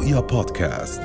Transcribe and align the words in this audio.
رؤيا 0.00 0.20
بودكاست 0.20 1.02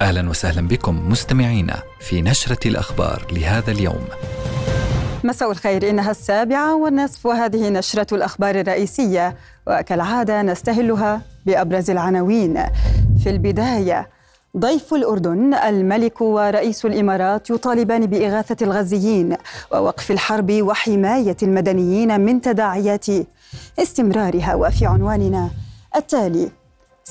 أهلا 0.00 0.30
وسهلا 0.30 0.68
بكم 0.68 1.10
مستمعينا 1.10 1.82
في 2.00 2.22
نشرة 2.22 2.68
الأخبار 2.68 3.26
لهذا 3.32 3.70
اليوم. 3.70 4.04
مساء 5.24 5.50
الخير 5.50 5.90
إنها 5.90 6.10
السابعة 6.10 6.76
والنصف 6.76 7.26
وهذه 7.26 7.68
نشرة 7.68 8.14
الأخبار 8.14 8.60
الرئيسية 8.60 9.36
وكالعادة 9.66 10.42
نستهلها 10.42 11.20
بأبرز 11.46 11.90
العناوين. 11.90 12.64
في 13.22 13.30
البداية 13.30 14.08
ضيف 14.56 14.94
الأردن 14.94 15.54
الملك 15.54 16.20
ورئيس 16.20 16.84
الإمارات 16.86 17.50
يطالبان 17.50 18.06
بإغاثة 18.06 18.66
الغزيين 18.66 19.36
ووقف 19.72 20.10
الحرب 20.10 20.52
وحماية 20.52 21.36
المدنيين 21.42 22.20
من 22.20 22.40
تداعيات 22.40 23.06
استمرارها 23.78 24.54
وفي 24.54 24.86
عنواننا 24.86 25.50
التالي 25.96 26.57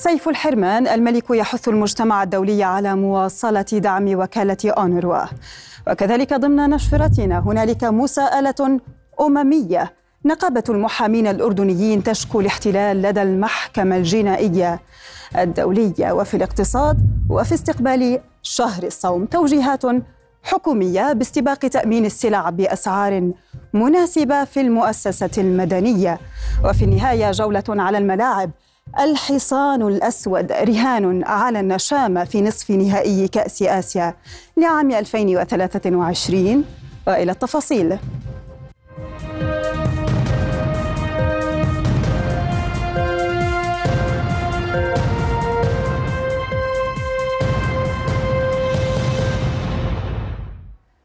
سيف 0.00 0.28
الحرمان 0.28 0.88
الملك 0.88 1.30
يحث 1.30 1.68
المجتمع 1.68 2.22
الدولي 2.22 2.62
على 2.62 2.94
مواصلة 2.94 3.62
دعم 3.62 4.14
وكالة 4.14 4.56
أونروا. 4.64 5.24
وكذلك 5.88 6.34
ضمن 6.34 6.70
نشرتنا 6.70 7.38
هنالك 7.38 7.84
مساءلة 7.84 8.80
أممية. 9.20 9.92
نقابة 10.24 10.64
المحامين 10.68 11.26
الأردنيين 11.26 12.02
تشكو 12.02 12.40
الاحتلال 12.40 13.02
لدى 13.02 13.22
المحكمة 13.22 13.96
الجنائية 13.96 14.80
الدولية. 15.38 16.12
وفي 16.12 16.36
الاقتصاد 16.36 16.98
وفي 17.30 17.54
استقبال 17.54 18.20
شهر 18.42 18.82
الصوم 18.82 19.24
توجيهات 19.24 19.82
حكومية 20.42 21.12
باستباق 21.12 21.58
تأمين 21.58 22.04
السلع 22.04 22.50
بأسعار 22.50 23.32
مناسبة 23.74 24.44
في 24.44 24.60
المؤسسة 24.60 25.30
المدنية. 25.38 26.18
وفي 26.64 26.84
النهاية 26.84 27.30
جولة 27.30 27.64
على 27.68 27.98
الملاعب 27.98 28.50
الحصان 28.96 29.82
الأسود 29.82 30.52
رهان 30.52 31.24
على 31.24 31.60
النشامة 31.60 32.24
في 32.24 32.42
نصف 32.42 32.70
نهائي 32.70 33.28
كأس 33.28 33.62
آسيا 33.62 34.14
لعام 34.56 34.90
2023 34.90 36.64
وإلى 37.06 37.32
التفاصيل. 37.32 37.98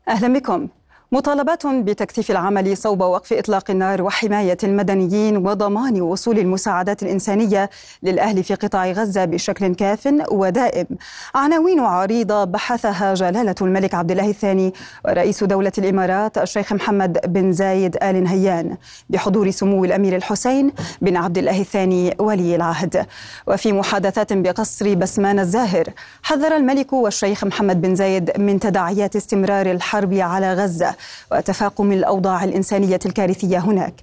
أهلا 0.10 0.34
بكم. 0.34 0.68
مطالبات 1.12 1.68
بتكثيف 1.68 2.32
العمل 2.32 2.78
صوب 2.78 3.02
وقف 3.02 3.34
إطلاق 3.34 3.72
النار 3.72 4.02
وحماية 4.02 4.58
المدنيين 4.64 5.38
وضمان 5.38 6.02
وصول 6.02 6.40
المساعدات 6.40 7.04
الإنسانية 7.04 7.70
للأهل 8.04 8.44
في 8.44 8.56
قطاع 8.56 8.92
غزة 8.92 9.26
بشكل 9.26 9.76
كاف 9.76 10.14
ودائم. 10.32 10.88
عناوين 11.36 11.80
عريضة 11.80 12.44
بحثها 12.44 13.14
جلالة 13.14 13.56
الملك 13.62 13.94
عبد 13.94 14.12
الله 14.12 14.30
الثاني 14.30 14.74
ورئيس 15.06 15.44
دولة 15.44 15.72
الإمارات 15.78 16.38
الشيخ 16.38 16.74
محمد 16.74 17.20
بن 17.26 17.52
زايد 17.52 17.98
آل 18.04 18.24
نهيان 18.24 18.78
بحضور 19.10 19.52
سمو 19.52 19.86
الأمير 19.86 20.16
الحسين 20.16 20.72
بن 21.02 21.18
عبد 21.18 21.38
الله 21.38 21.62
الثاني 21.62 22.16
ولي 22.20 22.56
العهد. 22.56 23.06
وفي 23.48 23.74
محادثات 23.74 24.34
بقصر 24.34 24.94
بسمان 24.94 25.40
الزاهر 25.40 25.86
حذر 26.24 26.56
الملك 26.56 26.94
والشيخ 26.94 27.44
محمد 27.44 27.82
بن 27.82 27.96
زايد 27.96 28.32
من 28.40 28.60
تداعيات 28.60 29.16
استمرار 29.16 29.72
الحرب 29.72 30.14
على 30.14 30.54
غزة 30.54 30.96
وتفاقم 31.32 31.92
الأوضاع 31.92 32.44
الإنسانية 32.44 33.00
الكارثية 33.06 33.58
هناك. 33.58 33.94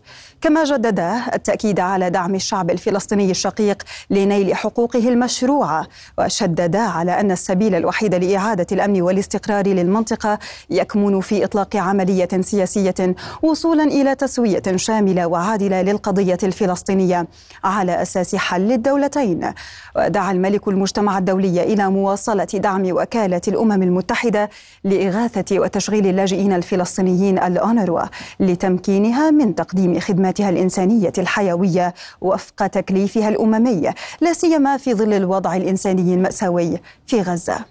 كما 0.41 0.65
جددا 0.65 1.23
التأكيد 1.35 1.81
على 1.81 2.11
دعم 2.11 2.35
الشعب 2.35 2.71
الفلسطيني 2.71 3.31
الشقيق 3.31 3.83
لنيل 4.11 4.55
حقوقه 4.55 5.09
المشروعة 5.09 5.87
وشددا 6.19 6.81
على 6.81 7.21
أن 7.21 7.31
السبيل 7.31 7.75
الوحيد 7.75 8.15
لإعادة 8.15 8.67
الأمن 8.73 9.03
والاستقرار 9.03 9.67
للمنطقة 9.67 10.39
يكمن 10.71 11.21
في 11.21 11.45
إطلاق 11.45 11.77
عملية 11.77 12.29
سياسية 12.41 13.15
وصولا 13.43 13.85
إلى 13.85 14.15
تسوية 14.15 14.63
شاملة 14.77 15.27
وعادلة 15.27 15.83
للقضية 15.83 16.39
الفلسطينية 16.43 17.27
على 17.65 18.03
أساس 18.03 18.37
حل 18.37 18.73
الدولتين. 18.73 19.53
ودعا 19.97 20.33
الملك 20.33 20.69
المجتمع 20.69 21.19
الدولي 21.19 21.63
إلى 21.63 21.91
مواصلة 21.91 22.45
دعم 22.45 22.83
وكالة 22.87 23.41
الأمم 23.49 23.83
المتحدة 23.83 24.51
لإغاثة 24.85 25.59
وتشغيل 25.59 26.07
اللاجئين 26.07 26.53
الفلسطينيين 26.53 27.39
الأونروا 27.39 28.03
لتمكينها 28.41 29.31
من 29.31 29.55
تقديم 29.55 30.01
خدمات 30.01 30.30
خدماتها 30.31 30.51
الإنسانية 30.51 31.13
الحيوية 31.19 31.95
وفق 32.21 32.67
تكليفها 32.67 33.29
الأممي 33.29 33.91
لا 34.21 34.33
سيما 34.33 34.77
في 34.77 34.95
ظل 34.95 35.13
الوضع 35.13 35.57
الإنساني 35.57 36.15
المأساوي 36.15 36.81
في 37.07 37.23
غزة. 37.23 37.65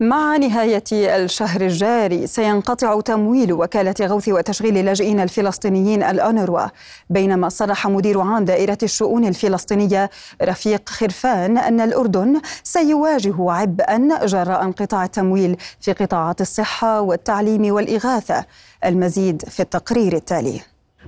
مع 0.00 0.36
نهاية 0.36 0.84
الشهر 0.92 1.60
الجاري 1.60 2.26
سينقطع 2.26 3.00
تمويل 3.00 3.52
وكالة 3.52 3.94
غوث 4.02 4.28
وتشغيل 4.28 4.78
اللاجئين 4.78 5.20
الفلسطينيين 5.20 6.02
الأونروا. 6.02 6.66
بينما 7.10 7.48
صرح 7.48 7.86
مدير 7.86 8.20
عام 8.20 8.44
دائرة 8.44 8.78
الشؤون 8.82 9.24
الفلسطينية 9.24 10.10
رفيق 10.42 10.88
خرفان 10.88 11.58
أن 11.58 11.80
الأردن 11.80 12.40
سيواجه 12.62 13.50
عبئا 13.50 14.26
جراء 14.26 14.64
انقطاع 14.64 15.04
التمويل 15.04 15.56
في 15.80 15.92
قطاعات 15.92 16.40
الصحة 16.40 17.00
والتعليم 17.00 17.74
والإغاثة. 17.74 18.44
المزيد 18.84 19.42
في 19.48 19.60
التقرير 19.60 20.16
التالي. 20.16 20.60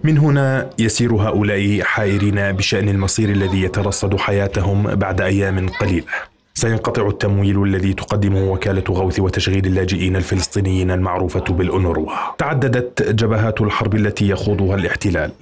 من 0.05 0.19
هنا 0.19 0.71
يسير 0.79 1.15
هؤلاء 1.15 1.83
حائرين 1.83 2.53
بشأن 2.53 2.89
المصير 2.89 3.29
الذي 3.29 3.63
يترصد 3.63 4.17
حياتهم 4.17 4.83
بعد 4.83 5.21
أيام 5.21 5.69
قليلة. 5.69 6.30
سينقطع 6.61 7.09
التمويل 7.09 7.63
الذي 7.63 7.93
تقدمه 7.93 8.53
وكالة 8.53 8.85
غوث 8.91 9.21
وتشغيل 9.21 9.67
اللاجئين 9.67 10.17
الفلسطينيين 10.17 10.91
المعروفة 10.91 11.41
بالأونروا. 11.41 12.11
تعددت 12.39 13.03
جبهات 13.03 13.61
الحرب 13.61 13.95
التي 13.95 14.29
يخوضها 14.29 14.75
الاحتلال 14.75 15.33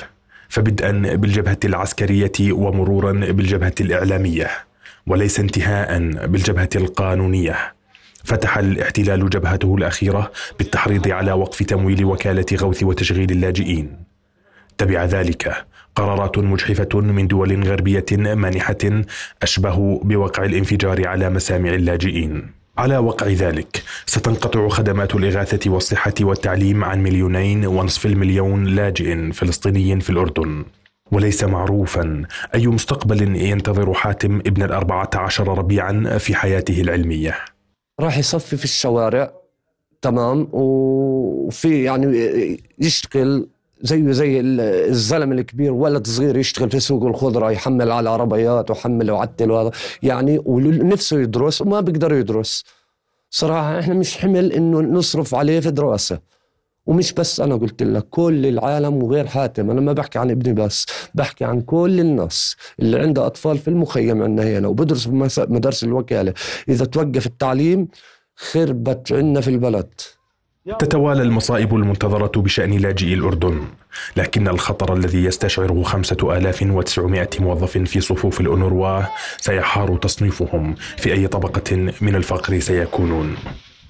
فبدءا 0.48 1.16
بالجبهة 1.16 1.58
العسكرية 1.64 2.52
ومرورا 2.52 3.12
بالجبهة 3.12 3.74
الإعلامية 3.80 4.50
وليس 5.06 5.40
انتهاء 5.40 5.98
بالجبهة 6.26 6.68
القانونية. 6.76 7.56
فتح 8.24 8.58
الاحتلال 8.58 9.30
جبهته 9.30 9.74
الأخيرة 9.74 10.32
بالتحريض 10.58 11.08
على 11.08 11.32
وقف 11.32 11.62
تمويل 11.62 12.04
وكالة 12.04 12.46
غوث 12.54 12.82
وتشغيل 12.82 13.30
اللاجئين. 13.30 13.96
تبع 14.78 15.04
ذلك 15.04 15.66
قرارات 15.98 16.38
مجحفة 16.38 17.00
من 17.00 17.26
دول 17.26 17.64
غربية 17.68 18.04
مانحة 18.12 19.02
أشبه 19.42 20.00
بوقع 20.04 20.44
الانفجار 20.44 21.08
على 21.08 21.30
مسامع 21.30 21.74
اللاجئين. 21.74 22.50
على 22.78 22.98
وقع 22.98 23.26
ذلك 23.26 23.82
ستنقطع 24.06 24.68
خدمات 24.68 25.14
الإغاثة 25.14 25.70
والصحة 25.70 26.14
والتعليم 26.20 26.84
عن 26.84 27.02
مليونين 27.02 27.66
ونصف 27.66 28.06
المليون 28.06 28.64
لاجئ 28.64 29.32
فلسطيني 29.32 30.00
في 30.00 30.10
الأردن. 30.10 30.64
وليس 31.12 31.44
معروفا 31.44 32.22
أي 32.54 32.66
مستقبل 32.66 33.36
ينتظر 33.36 33.94
حاتم 33.94 34.38
ابن 34.38 34.62
الأربعة 34.62 35.10
عشر 35.14 35.58
ربيعا 35.58 36.18
في 36.18 36.34
حياته 36.34 36.80
العلمية. 36.80 37.34
راح 38.00 38.18
يصفي 38.18 38.56
في 38.56 38.64
الشوارع 38.64 39.32
تمام 40.02 40.48
وفي 40.52 41.82
يعني 41.82 42.06
يشتغل 42.78 43.48
زيه 43.82 44.12
زي 44.12 44.40
الزلمه 44.40 45.34
الكبير 45.34 45.72
ولد 45.72 46.06
صغير 46.06 46.36
يشتغل 46.36 46.70
في 46.70 46.80
سوق 46.80 47.04
الخضرة 47.04 47.50
يحمل 47.50 47.90
على 47.92 48.10
عربيات 48.10 48.70
ويحمل 48.70 49.10
ويعتل 49.10 49.50
وهذا. 49.50 49.70
يعني 50.02 50.42
ونفسه 50.44 51.20
يدرس 51.20 51.62
وما 51.62 51.80
بيقدر 51.80 52.14
يدرس. 52.14 52.64
صراحة 53.30 53.78
إحنا 53.80 53.94
مش 53.94 54.18
حمل 54.18 54.52
إنه 54.52 54.80
نصرف 54.80 55.34
عليه 55.34 55.60
في 55.60 55.70
دراسة. 55.70 56.18
ومش 56.86 57.12
بس 57.12 57.40
أنا 57.40 57.56
قلت 57.56 57.82
لك 57.82 58.08
كل 58.10 58.46
العالم 58.46 59.02
وغير 59.02 59.26
حاتم. 59.26 59.70
أنا 59.70 59.80
ما 59.80 59.92
بحكي 59.92 60.18
عن 60.18 60.30
ابني 60.30 60.52
بس 60.52 60.86
بحكي 61.14 61.44
عن 61.44 61.60
كل 61.60 62.00
الناس 62.00 62.56
اللي 62.80 62.98
عنده 62.98 63.26
أطفال 63.26 63.58
في 63.58 63.68
المخيم 63.68 64.22
عندنا 64.22 64.58
هنا 64.58 64.68
وبدرس 64.68 65.08
في 65.08 65.44
مدارس 65.48 65.84
الوكالة. 65.84 66.34
إذا 66.68 66.84
توقف 66.84 67.26
التعليم 67.26 67.88
خربت 68.36 69.12
عندنا 69.12 69.40
في 69.40 69.50
البلد. 69.50 69.90
تتوالى 70.78 71.22
المصائب 71.22 71.74
المنتظرة 71.76 72.40
بشأن 72.40 72.72
لاجئي 72.72 73.14
الأردن 73.14 73.60
لكن 74.16 74.48
الخطر 74.48 74.94
الذي 74.96 75.24
يستشعره 75.24 75.82
خمسة 75.82 76.36
آلاف 76.36 76.62
وتسعمائة 76.62 77.30
موظف 77.40 77.78
في 77.78 78.00
صفوف 78.00 78.40
الأونروا 78.40 79.02
سيحار 79.40 79.96
تصنيفهم 79.96 80.74
في 80.96 81.12
أي 81.12 81.26
طبقة 81.26 81.76
من 82.00 82.14
الفقر 82.14 82.58
سيكونون. 82.58 83.36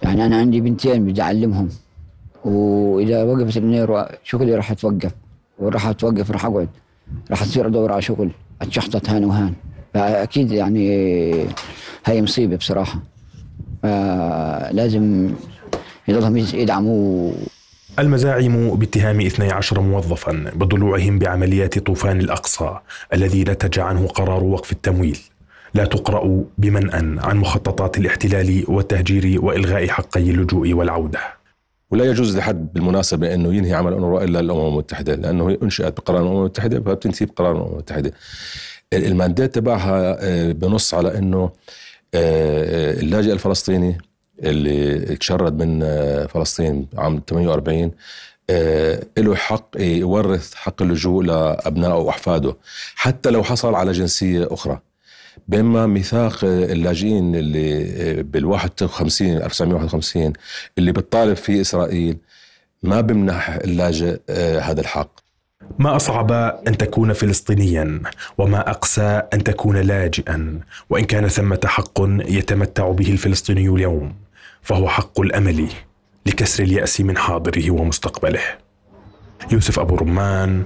يعني 0.02 0.26
أنا 0.26 0.36
عندي 0.36 0.60
بنتين 0.60 1.04
بدي 1.04 1.22
أعلمهم 1.22 1.68
وإذا 2.44 3.22
وقفت 3.22 3.56
النير 3.56 4.04
شغلي 4.24 4.54
راح 4.54 4.72
توقف 4.72 5.12
وراح 5.58 5.92
توقف 5.92 6.30
راح 6.30 6.44
أقعد 6.44 6.68
راح 7.30 7.44
تصير 7.44 7.66
أدور 7.66 7.92
على 7.92 8.02
شغل 8.02 8.30
أتشحطط 8.62 9.10
هان 9.10 9.24
وهان. 9.24 9.52
فأكيد 9.94 10.52
يعني 10.52 10.88
هاي 12.06 12.22
مصيبة 12.22 12.56
بصراحة. 12.56 13.02
لازم 14.72 15.30
يضلهم 16.08 16.36
يدعموا 16.36 17.32
المزاعم 17.98 18.76
باتهام 18.76 19.20
12 19.20 19.80
موظفا 19.80 20.32
بضلوعهم 20.54 21.18
بعمليات 21.18 21.78
طوفان 21.78 22.20
الأقصى 22.20 22.78
الذي 23.12 23.44
نتج 23.44 23.78
عنه 23.78 24.06
قرار 24.06 24.44
وقف 24.44 24.72
التمويل. 24.72 25.18
لا 25.74 25.84
تقرأ 25.84 26.44
بمنأى 26.58 27.16
عن 27.18 27.36
مخططات 27.36 27.98
الاحتلال 27.98 28.64
والتهجير 28.68 29.44
وإلغاء 29.44 29.88
حقي 29.88 30.30
اللجوء 30.30 30.72
والعودة. 30.72 31.20
ولا 31.90 32.04
يجوز 32.04 32.36
لحد 32.36 32.72
بالمناسبة 32.72 33.34
أنه 33.34 33.54
ينهي 33.54 33.74
عمل 33.74 33.92
أونروا 33.92 34.24
إلا 34.24 34.40
الأمم 34.40 34.68
المتحدة 34.68 35.14
لأنه 35.14 35.50
هي 35.50 35.58
أنشئت 35.62 35.96
بقرار 35.96 36.22
الأمم 36.22 36.38
المتحدة 36.38 36.80
فبتنتهي 36.80 37.26
بقرار 37.26 37.52
الأمم 37.52 37.72
المتحدة. 37.72 38.12
المانديت 38.92 39.54
تبعها 39.54 40.16
آه، 40.20 40.52
بنص 40.52 40.94
على 40.94 41.18
أنه 41.18 41.38
آه، 41.44 41.50
آه، 42.14 43.00
اللاجئ 43.00 43.32
الفلسطيني 43.32 43.98
اللي 44.42 44.98
تشرد 45.16 45.62
من 45.62 45.80
فلسطين 46.26 46.86
عام 46.96 47.22
48 47.28 47.92
له 49.18 49.34
حق 49.34 49.68
يورث 49.78 50.54
حق 50.54 50.82
اللجوء 50.82 51.24
لأبنائه 51.24 51.94
وأحفاده 51.94 52.56
حتى 52.94 53.30
لو 53.30 53.42
حصل 53.42 53.74
على 53.74 53.92
جنسية 53.92 54.48
أخرى. 54.50 54.80
بينما 55.48 55.86
ميثاق 55.86 56.38
اللاجئين 56.44 57.34
اللي 57.36 58.22
بال 58.22 58.44
51 58.44 59.36
1951 59.36 60.32
اللي 60.78 60.92
بتطالب 60.92 61.36
فيه 61.36 61.60
إسرائيل 61.60 62.16
ما 62.82 63.00
بمنح 63.00 63.50
اللاجئ 63.50 64.20
آه، 64.30 64.60
هذا 64.60 64.80
الحق. 64.80 65.10
ما 65.78 65.96
أصعب 65.96 66.32
أن 66.68 66.76
تكون 66.76 67.12
فلسطينيا 67.12 68.00
وما 68.38 68.70
أقسى 68.70 69.22
أن 69.34 69.44
تكون 69.44 69.76
لاجئا 69.76 70.60
وإن 70.90 71.04
كان 71.04 71.28
ثمة 71.28 71.60
حق 71.64 72.00
يتمتع 72.28 72.90
به 72.90 73.10
الفلسطيني 73.10 73.68
اليوم. 73.68 74.14
فهو 74.68 74.88
حق 74.88 75.20
الأمل 75.20 75.68
لكسر 76.26 76.62
اليأس 76.62 77.00
من 77.00 77.16
حاضره 77.16 77.70
ومستقبله. 77.70 78.40
يوسف 79.52 79.78
أبو 79.78 79.96
رمان 79.96 80.64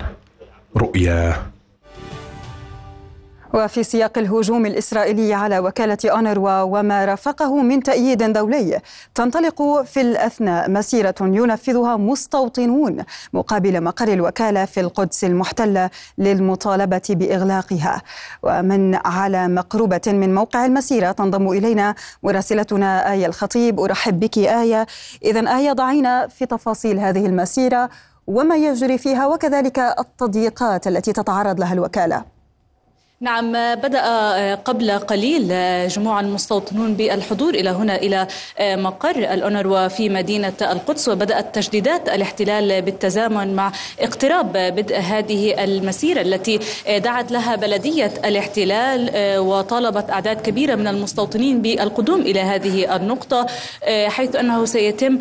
رؤيا 0.76 1.51
وفي 3.54 3.82
سياق 3.82 4.18
الهجوم 4.18 4.66
الإسرائيلي 4.66 5.34
على 5.34 5.58
وكالة 5.58 5.98
أونروا 6.04 6.60
وما 6.60 7.04
رافقه 7.04 7.62
من 7.62 7.82
تأييد 7.82 8.32
دولي 8.32 8.80
تنطلق 9.14 9.82
في 9.82 10.00
الأثناء 10.00 10.70
مسيرة 10.70 11.14
ينفذها 11.20 11.96
مستوطنون 11.96 13.04
مقابل 13.32 13.80
مقر 13.80 14.08
الوكالة 14.08 14.64
في 14.64 14.80
القدس 14.80 15.24
المحتلة 15.24 15.90
للمطالبة 16.18 17.02
بإغلاقها. 17.10 18.02
ومن 18.42 18.94
على 19.04 19.48
مقربة 19.48 20.00
من 20.06 20.34
موقع 20.34 20.64
المسيرة 20.66 21.12
تنضم 21.12 21.48
إلينا 21.48 21.94
مراسلتنا 22.22 23.12
آية 23.12 23.26
الخطيب. 23.26 23.80
أرحب 23.80 24.20
بك 24.20 24.38
آية. 24.38 24.86
إذا 25.24 25.56
آية 25.58 25.72
ضعينا 25.72 26.28
في 26.28 26.46
تفاصيل 26.46 26.98
هذه 26.98 27.26
المسيرة 27.26 27.90
وما 28.26 28.56
يجري 28.56 28.98
فيها 28.98 29.26
وكذلك 29.26 29.78
التضييقات 29.78 30.86
التي 30.86 31.12
تتعرض 31.12 31.60
لها 31.60 31.72
الوكالة. 31.72 32.41
نعم 33.22 33.52
بدأ 33.74 34.00
آه، 34.04 34.54
قبل 34.54 34.90
قليل 34.90 35.48
آه، 35.52 35.86
جموع 35.86 36.20
المستوطنون 36.20 36.94
بالحضور 36.94 37.54
إلى 37.54 37.70
هنا 37.70 37.96
إلى 37.96 38.26
آه، 38.58 38.76
مقر 38.76 39.16
الأونروا 39.16 39.88
في 39.88 40.08
مدينة 40.08 40.52
القدس 40.62 41.08
وبدأت 41.08 41.54
تجديدات 41.54 42.08
الاحتلال 42.08 42.82
بالتزامن 42.82 43.54
مع 43.54 43.72
اقتراب 44.00 44.52
بدء 44.52 44.98
هذه 44.98 45.64
المسيرة 45.64 46.20
التي 46.20 46.60
دعت 46.88 47.32
لها 47.32 47.56
بلدية 47.56 48.12
الاحتلال 48.24 49.10
وطالبت 49.38 50.10
أعداد 50.10 50.40
كبيرة 50.40 50.74
من 50.74 50.86
المستوطنين 50.86 51.62
بالقدوم 51.62 52.20
إلى 52.20 52.40
هذه 52.40 52.96
النقطة 52.96 53.46
حيث 54.06 54.36
أنه 54.36 54.64
سيتم 54.64 55.18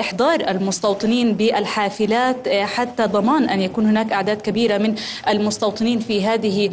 إحضار 0.00 0.40
المستوطنين 0.48 1.32
بالحافلات 1.32 2.48
حتى 2.48 3.06
ضمان 3.06 3.48
أن 3.48 3.60
يكون 3.60 3.86
هناك 3.86 4.12
أعداد 4.12 4.40
كبيرة 4.40 4.78
من 4.78 4.94
المستوطنين 5.28 5.98
في 5.98 6.26
هذه 6.26 6.70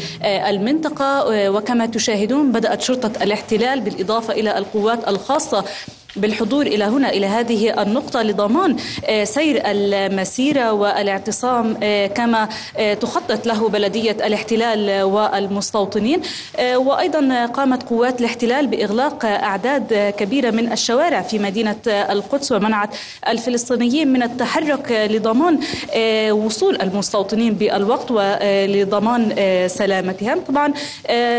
المنطقة 0.49 1.05
آه، 1.05 1.49
وكما 1.49 1.85
تشاهدون 1.85 2.51
بدأت 2.51 2.81
شرطة 2.81 3.23
الاحتلال 3.23 3.81
بالإضافة 3.81 4.33
إلى 4.33 4.57
القوات 4.57 5.07
الخاصة 5.07 5.65
بالحضور 6.15 6.65
إلى 6.65 6.83
هنا 6.83 7.09
إلى 7.09 7.25
هذه 7.25 7.81
النقطة 7.81 8.21
لضمان 8.21 8.75
آه، 9.05 9.23
سير 9.23 9.61
المسيرة 9.65 10.73
والاعتصام 10.73 11.77
آه، 11.83 12.07
كما 12.07 12.49
آه، 12.77 12.93
تخطط 12.93 13.45
له 13.45 13.69
بلدية 13.69 14.11
الاحتلال 14.11 15.03
والمستوطنين. 15.03 16.21
وأيضا 16.75 17.45
قامت 17.45 17.83
قوات 17.83 18.19
الاحتلال 18.19 18.67
بإغلاق 18.67 19.25
أعداد 19.25 20.13
كبيرة 20.17 20.51
من 20.51 20.71
الشوارع 20.71 21.21
في 21.21 21.39
مدينة 21.39 21.75
القدس 21.87 22.51
ومنعت 22.51 22.89
الفلسطينيين 23.27 24.13
من 24.13 24.23
التحرك 24.23 25.07
لضمان 25.11 25.59
وصول 26.31 26.81
المستوطنين 26.81 27.53
بالوقت 27.53 28.11
ولضمان 28.11 29.35
سلامتهم. 29.67 30.39
طبعا 30.39 30.73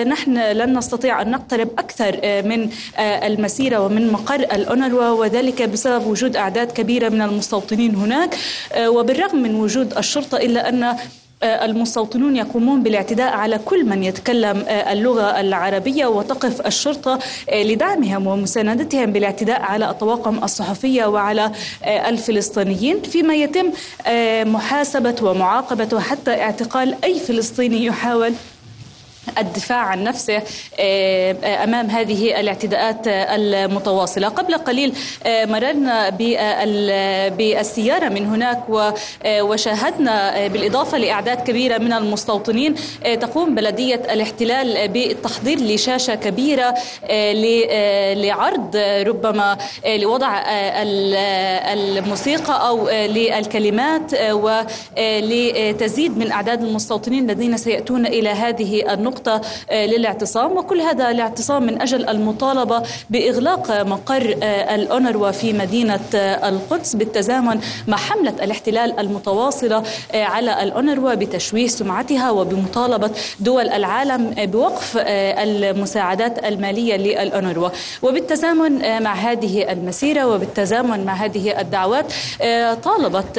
نحن 0.05 0.39
لن 0.39 0.79
نستطيع 0.79 1.23
أن 1.23 1.31
نقترب 1.31 1.69
أكثر 1.79 2.21
من 2.45 2.71
المسيرة 2.99 3.81
ومن 3.81 4.13
مقر 4.13 4.47
الأونروا 4.63 5.09
وذلك 5.21 5.63
بسبب 5.63 6.07
وجود 6.07 6.37
أعداد 6.37 6.73
كبيرة 6.73 7.09
من 7.09 7.23
المستوطنين 7.23 7.95
هناك. 7.95 8.31
آه، 8.73 8.91
وبالرغم 8.91 9.39
من 9.43 9.55
وجود 9.55 9.99
الشرطة 9.99 10.37
إلا 10.37 10.69
أن 10.69 10.83
آه، 11.43 11.65
المستوطنون 11.65 12.37
يقومون 12.37 12.83
بالاعتداء 12.83 13.33
على 13.33 13.59
كل 13.59 13.85
من 13.85 14.03
يتكلم 14.05 14.65
آه، 14.69 14.93
اللغة 14.93 15.41
العربية 15.41 16.07
وتقف 16.07 16.67
الشرطة 16.67 17.19
لدعمهم 17.53 18.27
ومساندتهم 18.27 19.13
بالاعتداء 19.13 19.61
على 19.63 19.91
الطواقم 19.91 20.45
الصحفية 20.45 21.05
وعلى 21.05 21.53
الفلسطينيين. 21.85 23.03
فيما 23.03 23.35
يتم 23.35 23.67
محاسبة 24.57 25.17
ومعاقبة 25.23 25.89
وحتى 25.93 26.31
اعتقال 26.31 26.95
أي 27.05 27.19
فلسطيني 27.19 27.85
يحاول 27.85 28.33
الدفاع 29.39 29.79
عن 29.79 30.05
نفسه 30.05 30.43
آه، 30.81 31.37
آه، 31.45 31.65
أمام 31.65 31.91
هذه 31.91 32.41
الاعتداءات 32.41 33.09
المتواصلة. 33.09 34.29
قبل 34.29 34.55
قليل 34.55 34.95
آه، 35.27 35.45
مررنا 35.45 36.11
بالسيارة 37.29 38.09
من 38.09 38.27
هناك 38.27 38.63
وشاهدنا 39.27 40.47
بالإضافة 40.47 40.99
لأعداد 40.99 41.37
كبيرة 41.37 41.79
من 41.79 41.93
المستوطنين 41.93 42.75
تقوم 43.21 43.55
بلدية 43.55 43.95
الاحتلال 43.95 44.89
بالتحضير 44.89 45.59
لشاشة 45.59 46.15
كبيرة 46.15 46.75
لعرض 48.15 48.77
ربما 49.07 49.59
لوضع 49.87 50.43
الموسيقى 51.73 52.69
أو 52.69 52.89
للكلمات 52.91 54.15
ولتزيد 54.31 56.19
من 56.19 56.33
أعداد 56.33 56.63
المستوطنين 56.63 57.31
الذين 57.31 57.57
سيأتون 57.57 58.07
إلى 58.07 58.29
هذه 58.29 58.93
النقطة. 58.93 59.12
نقطة 59.13 59.41
آه، 59.71 59.87
للاعتصام 59.87 60.57
وكل 60.57 60.81
هذا 60.81 61.11
الاعتصام 61.11 61.63
من 61.63 61.83
أجل 61.83 62.09
المطالبة 62.09 62.83
بإغلاق 63.11 63.83
مقر 63.83 64.37
آه، 64.43 64.75
الأونروا 64.75 65.31
في 65.31 65.53
مدينة 65.53 66.01
آه، 66.15 66.49
القدس 66.49 66.97
بالتزامن 66.97 67.61
مع 67.89 67.97
حملة 67.97 68.35
الاحتلال 68.45 68.99
المتواصلة 69.01 69.83
على 70.15 70.63
الأونروا 70.63 71.15
بتشويه 71.15 71.69
سمعتها 71.69 72.31
وبمطالبة 72.31 73.11
دول 73.41 73.69
العالم 73.69 74.35
بوقف 74.39 74.97
المساعدات 74.97 76.45
المالية 76.45 76.97
للأونروا. 76.97 77.69
وبالتزامن 78.03 79.03
مع 79.03 79.15
هذه 79.15 79.73
المسيرة 79.73 80.27
وبالتزامن 80.27 81.05
مع 81.05 81.15
هذه 81.15 81.61
الدعوات 81.61 82.13
طالبت 82.85 83.39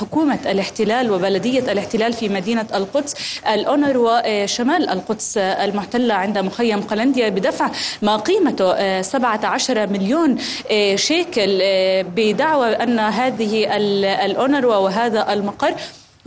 حكومة 0.00 0.38
الاحتلال 0.46 1.10
وبلدية 1.10 1.72
الاحتلال 1.72 2.12
في 2.12 2.28
مدينة 2.28 2.66
القدس 2.74 3.14
الأونروا 3.54 4.46
شمال 4.46 4.88
القدس 4.88 5.11
القدس 5.12 5.38
المحتلة 5.38 6.14
عند 6.14 6.38
مخيم 6.38 6.80
قلنديا 6.80 7.28
بدفع 7.28 7.70
ما 8.02 8.16
قيمته 8.16 9.02
17 9.02 9.82
آه، 9.82 9.86
مليون 9.86 10.38
آه، 10.70 10.96
شيكل 10.96 11.58
آه، 11.62 12.02
بدعوى 12.02 12.68
أن 12.68 12.98
هذه 12.98 13.76
الأونروا 14.24 14.76
وهذا 14.76 15.32
المقر 15.32 15.74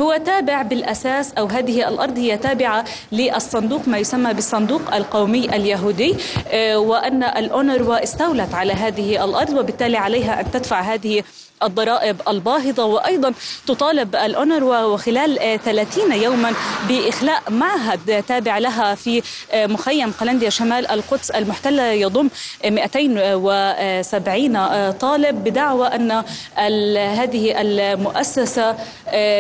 هو 0.02 0.18
تابع 0.26 0.62
بالأساس 0.62 1.34
أو 1.34 1.46
هذه 1.46 1.88
الأرض 1.88 2.18
هي 2.18 2.38
تابعة 2.38 2.86
للصندوق 3.12 3.88
ما 3.88 3.98
يسمى 3.98 4.34
بالصندوق 4.34 4.96
القومي 4.96 5.46
اليهودي 5.56 6.16
وأن 6.76 7.24
الاونروا 7.24 8.04
استولت 8.04 8.54
على 8.54 8.74
هذه 8.74 9.26
الأرض 9.26 9.54
وبالتالي 9.54 9.98
عليها 9.98 10.42
أن 10.42 10.52
تدفع 10.52 10.82
هذه 10.82 11.24
الضرائب 11.64 12.22
الباهظة 12.28 12.86
وأيضا 12.86 13.34
تطالب 13.68 14.16
الأونروا 14.16 14.80
وخلال 14.80 15.60
30 15.66 16.14
يوما 16.14 16.54
بإخلاء 16.90 17.42
معهد 17.50 18.24
تابع 18.28 18.58
لها 18.58 18.96
في 18.96 19.22
مخيم 19.54 20.12
قلنديا 20.12 20.50
شمال 20.50 20.92
القدس 20.92 21.32
المحتلة 21.32 21.84
يضم 21.84 22.30
270 22.66 24.92
طالب 24.92 25.44
بدعوى 25.44 25.88
أن 25.88 26.12
هذه 26.98 27.62
المؤسسة 27.62 28.76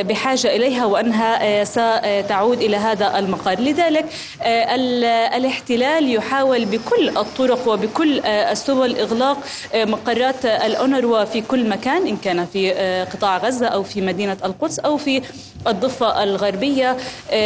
بحاجة 0.01 0.55
إليها 0.55 0.85
وأنها 0.85 1.63
ستعود 1.63 2.61
إلى 2.61 2.77
هذا 2.77 3.19
المقر. 3.19 3.59
لذلك 3.59 4.05
الاحتلال 5.35 6.13
يحاول 6.15 6.65
بكل 6.65 7.09
الطرق 7.09 7.67
وبكل 7.67 8.19
السبل 8.25 8.99
إغلاق 8.99 9.37
مقرات 9.75 10.45
الأونروا 10.45 11.25
في 11.25 11.41
كل 11.41 11.69
مكان. 11.69 12.04
إن 12.07 12.17
كان 12.17 12.45
في 12.45 12.71
قطاع 13.13 13.37
غزة 13.37 13.67
أو 13.67 13.83
في 13.83 14.01
مدينة 14.01 14.37
القدس 14.45 14.79
أو 14.79 14.97
في 14.97 15.21
الضفة 15.67 16.23
الغربية 16.23 16.97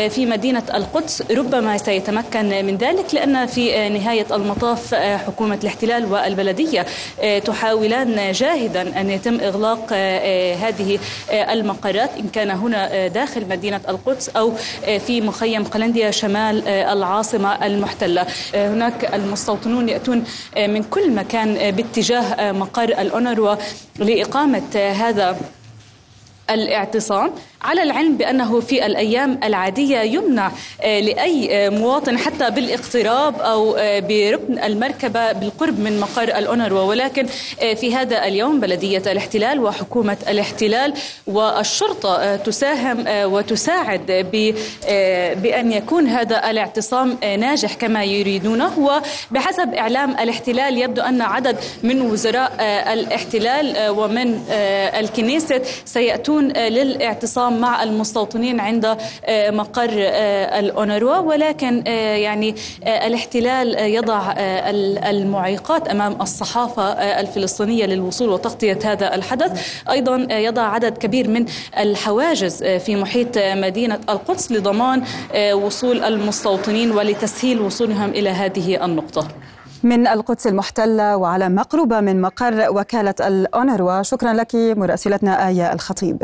في 0.10 0.26
مدينة 0.26 0.64
القدس 0.74 1.24
ربما 1.32 1.78
سيتمكن 1.78 2.66
من 2.66 2.78
ذلك 2.78 3.14
لأن 3.14 3.46
في 3.46 3.90
نهاية 3.90 4.26
المطاف 4.32 4.96
حكومة 4.96 5.60
الاحتلال 5.64 6.06
والبلدية 6.12 6.86
تحاولان 7.46 8.32
جاهدا 8.32 9.02
أن 9.02 9.10
يتم 9.10 9.40
إغلاق 9.40 9.94
هذه 10.64 11.00
المقرات 11.32 12.10
إن 12.20 12.28
كان 12.34 12.50
هنا 12.52 13.08
داخل 13.08 13.46
مدينة 13.50 13.82
القدس 13.90 14.30
أو 14.30 14.54
في 15.08 15.22
مخيم 15.22 15.64
قلنديا 15.64 16.12
شمال 16.12 16.68
العاصمة 16.68 17.66
المحتلة. 17.66 18.26
هناك 18.54 19.16
المستوطنون 19.16 19.90
يأتون 19.90 20.24
من 20.58 20.84
كل 20.84 21.12
مكان 21.12 21.72
باتجاه 21.72 22.52
مقر 22.52 22.84
الأونروا 22.84 23.56
لإقامة 24.00 24.49
هذا 24.76 25.40
الاعتصام. 26.50 27.32
على 27.62 27.84
العلم 27.84 28.18
بأنه 28.18 28.60
في 28.60 28.86
الأيام 28.86 29.40
العادية 29.44 29.98
يمنع 30.00 30.52
لأي 30.84 31.70
مواطن 31.70 32.18
حتى 32.18 32.50
بالاقتراب 32.50 33.40
أو 33.40 33.74
بركن 34.00 34.60
المركبة 34.64 35.32
بالقرب 35.32 35.80
من 35.80 36.00
مقر 36.00 36.24
الأونروا 36.24 36.82
ولكن 36.82 37.26
في 37.76 37.96
هذا 37.96 38.28
اليوم 38.28 38.60
بلدية 38.60 39.04
الاحتلال 39.12 39.60
وحكومة 39.60 40.18
الاحتلال 40.30 40.94
والشرطة 41.28 42.36
تساهم 42.36 43.04
وتساعد 43.08 44.06
بأن 45.44 45.72
يكون 45.72 46.08
هذا 46.08 46.50
الاعتصام 46.50 47.18
ناجح 47.24 47.74
كما 47.74 48.04
يريدونه. 48.04 48.80
وبحسب 49.32 49.74
إعلام 49.74 50.12
الاحتلال 50.12 50.78
يبدو 50.78 51.02
أن 51.02 51.22
عدد 51.22 51.58
من 51.84 52.02
وزراء 52.02 52.54
الاحتلال 52.94 53.90
ومن 53.90 54.44
الكنيسة 55.00 55.62
سيأتون 55.86 56.48
للاعتصام. 56.48 57.49
مع 57.50 57.84
المستوطنين 57.84 58.60
عند 58.60 58.98
مقر 59.30 59.90
الأونروا. 60.60 61.18
ولكن 61.18 61.84
يعني 61.88 62.56
الاحتلال 62.84 63.80
يضع 63.80 64.34
المعيقات 65.10 65.88
أمام 65.88 66.22
الصحافة 66.22 66.84
الفلسطينية 66.94 67.86
للوصول 67.86 68.30
وتغطية 68.30 68.80
هذا 68.86 69.16
الحدث. 69.16 69.82
أيضا 69.90 70.28
يضع 70.32 70.62
عدد 70.62 70.98
كبير 70.98 71.30
من 71.30 71.46
الحواجز 71.80 72.64
في 72.64 72.96
محيط 72.96 73.38
مدينة 73.38 74.00
القدس 74.10 74.52
لضمان 74.52 75.04
وصول 75.54 76.04
المستوطنين 76.04 76.92
ولتسهيل 76.92 77.62
وصولهم 77.62 78.10
إلى 78.10 78.30
هذه 78.30 78.86
النقطة. 78.86 79.28
من 79.84 80.08
القدس 80.08 80.48
المحتلة 80.48 81.18
وعلى 81.18 81.50
مقربة 81.50 82.00
من 82.00 82.22
مقر 82.22 82.66
وكالة 82.70 83.16
الأونروا. 83.22 84.02
شكرا 84.02 84.34
لك 84.34 84.56
مراسلتنا 84.56 85.48
آية 85.48 85.74
الخطيب. 85.74 86.24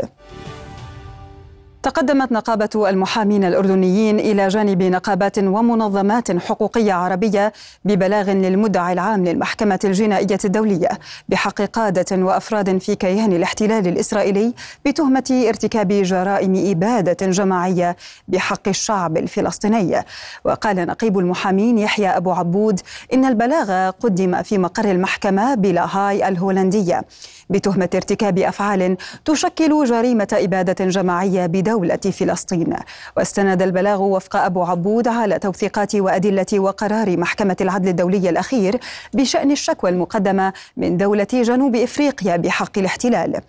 تقدمت 1.86 2.32
نقابة 2.32 2.88
المحامين 2.88 3.44
الأردنيين 3.44 4.18
إلى 4.18 4.48
جانب 4.48 4.82
نقابات 4.82 5.38
ومنظمات 5.38 6.38
حقوقية 6.38 6.92
عربية 6.92 7.52
ببلاغ 7.84 8.30
للمدعي 8.30 8.92
العام 8.92 9.24
للمحكمة 9.24 9.78
الجنائية 9.84 10.38
الدولية 10.44 10.88
بحق 11.28 11.62
قادة 11.62 12.16
وأفراد 12.24 12.78
في 12.78 12.94
كيان 12.94 13.32
الاحتلال 13.32 13.88
الإسرائيلي 13.88 14.54
بتهمة 14.86 15.44
ارتكاب 15.48 15.88
جرائم 15.88 16.70
إبادة 16.70 17.26
جماعية 17.26 17.96
بحق 18.28 18.68
الشعب 18.68 19.16
الفلسطيني. 19.16 20.00
وقال 20.44 20.76
نقيب 20.76 21.18
المحامين 21.18 21.78
يحيى 21.78 22.08
أبو 22.08 22.32
عبود 22.32 22.80
إن 23.12 23.24
البلاغ 23.24 23.90
قدم 23.90 24.42
في 24.42 24.58
مقر 24.58 24.90
المحكمة 24.90 25.54
بلاهاي 25.54 26.28
الهولندية 26.28 27.04
بتهمة 27.50 27.88
ارتكاب 27.94 28.38
أفعال 28.38 28.96
تشكل 29.24 29.84
جريمة 29.84 30.28
إبادة 30.32 30.84
جماعية 30.84 31.46
بدولة 31.46 31.75
فلسطين. 32.10 32.76
واستند 33.16 33.62
البلاغ 33.62 34.02
وفق 34.02 34.36
أبو 34.36 34.62
عبود 34.62 35.08
على 35.08 35.38
توثيقات 35.38 35.94
وأدلة 35.94 36.46
وقرار 36.54 37.16
محكمة 37.16 37.56
العدل 37.60 37.88
الدولي 37.88 38.28
الأخير 38.30 38.80
بشأن 39.14 39.50
الشكوى 39.50 39.90
المقدمة 39.90 40.52
من 40.76 40.96
دولة 40.96 41.26
جنوب 41.32 41.76
إفريقيا 41.76 42.36
بحق 42.36 42.78
الاحتلال. 42.78 43.40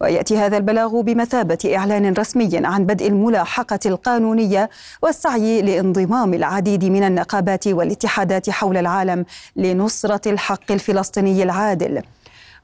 ويأتي 0.00 0.38
هذا 0.38 0.56
البلاغ 0.56 1.00
بمثابة 1.00 1.58
إعلان 1.76 2.12
رسمي 2.12 2.50
عن 2.54 2.86
بدء 2.86 3.08
الملاحقة 3.08 3.78
القانونية 3.86 4.70
والسعي 5.02 5.62
لانضمام 5.62 6.34
العديد 6.34 6.84
من 6.84 7.04
النقابات 7.04 7.68
والاتحادات 7.68 8.50
حول 8.50 8.76
العالم 8.76 9.24
لنصرة 9.56 10.30
الحق 10.30 10.72
الفلسطيني 10.72 11.42
العادل. 11.42 12.02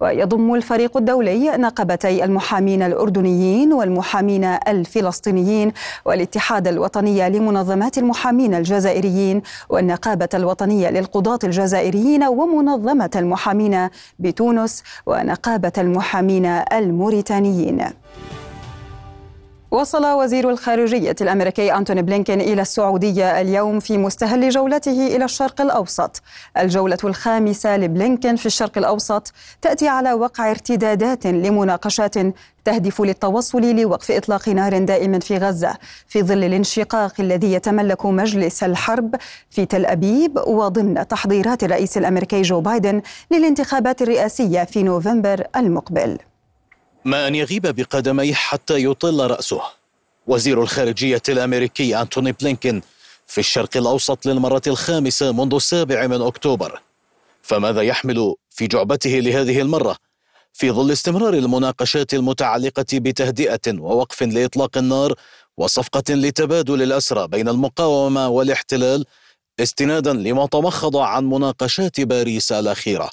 ويضم 0.02 0.54
الفريق 0.54 0.96
الدولي 0.96 1.50
نقبتي 1.56 2.24
المحامين 2.24 2.82
الأردنيين 2.82 3.72
والمحامين 3.72 4.44
الفلسطينيين 4.44 5.72
والاتحاد 6.04 6.68
الوطني 6.68 7.30
لمنظمات 7.30 7.98
المحامين 7.98 8.54
الجزائريين 8.54 9.42
والنقابة 9.68 10.28
الوطنية 10.34 10.90
للقضاة 10.90 11.38
الجزائريين 11.44 12.24
ومنظمة 12.24 13.10
المحامين 13.16 13.88
بتونس 14.18 14.82
ونقابة 15.06 15.72
المحامين 15.78 16.46
الموريتانيين. 16.46 17.84
وصل 19.72 20.06
وزير 20.06 20.50
الخارجية 20.50 21.16
الأمريكي 21.20 21.74
أنتوني 21.74 22.02
بلينكين 22.02 22.40
إلى 22.40 22.62
السعودية 22.62 23.40
اليوم 23.40 23.80
في 23.80 23.98
مستهل 23.98 24.48
جولته 24.50 25.16
إلى 25.16 25.24
الشرق 25.24 25.60
الأوسط. 25.60 26.22
الجولة 26.56 26.98
الخامسة 27.04 27.76
لبلينكين 27.76 28.36
في 28.36 28.46
الشرق 28.46 28.78
الأوسط 28.78 29.32
تأتي 29.62 29.88
على 29.88 30.12
وقع 30.12 30.50
ارتدادات 30.50 31.26
لمناقشات 31.26 32.14
تهدف 32.64 33.00
للتوصل 33.00 33.76
لوقف 33.76 34.10
إطلاق 34.10 34.48
نار 34.48 34.78
دائم 34.78 35.18
في 35.20 35.36
غزة 35.36 35.74
في 36.06 36.22
ظل 36.22 36.44
الانشقاق 36.44 37.14
الذي 37.20 37.52
يتملك 37.52 38.06
مجلس 38.06 38.64
الحرب 38.64 39.14
في 39.50 39.66
تل 39.66 39.86
أبيب 39.86 40.38
وضمن 40.46 41.08
تحضيرات 41.08 41.64
الرئيس 41.64 41.98
الأمريكي 41.98 42.42
جو 42.42 42.60
بايدن 42.60 43.02
للانتخابات 43.30 44.02
الرئاسية 44.02 44.64
في 44.64 44.82
نوفمبر 44.82 45.46
المقبل. 45.56 46.18
ما 47.04 47.28
أن 47.28 47.34
يغيب 47.34 47.62
بقدميه 47.62 48.34
حتى 48.34 48.84
يطل 48.84 49.30
رأسه. 49.30 49.62
وزير 50.26 50.62
الخارجية 50.62 51.22
الأمريكي 51.28 52.00
أنتوني 52.00 52.32
بلينكين 52.32 52.82
في 53.26 53.38
الشرق 53.38 53.76
الأوسط 53.76 54.26
للمرة 54.26 54.62
الخامسة 54.66 55.32
منذ 55.32 55.54
السابع 55.54 56.06
من 56.06 56.22
أكتوبر. 56.22 56.80
فماذا 57.42 57.80
يحمل 57.82 58.34
في 58.50 58.66
جعبته 58.66 59.10
لهذه 59.10 59.60
المرة؟ 59.60 59.96
في 60.52 60.70
ظل 60.70 60.92
استمرار 60.92 61.34
المناقشات 61.34 62.14
المتعلقة 62.14 62.84
بتهدئة 62.92 63.78
ووقف 63.78 64.22
لإطلاق 64.22 64.78
النار 64.78 65.14
وصفقة 65.56 66.14
لتبادل 66.14 66.82
الأسرى 66.82 67.28
بين 67.28 67.48
المقاومة 67.48 68.28
والاحتلال 68.28 69.04
استنادا 69.60 70.12
لما 70.12 70.46
تمخض 70.46 70.96
عن 70.96 71.24
مناقشات 71.24 72.00
باريس 72.00 72.52
الأخيرة. 72.52 73.10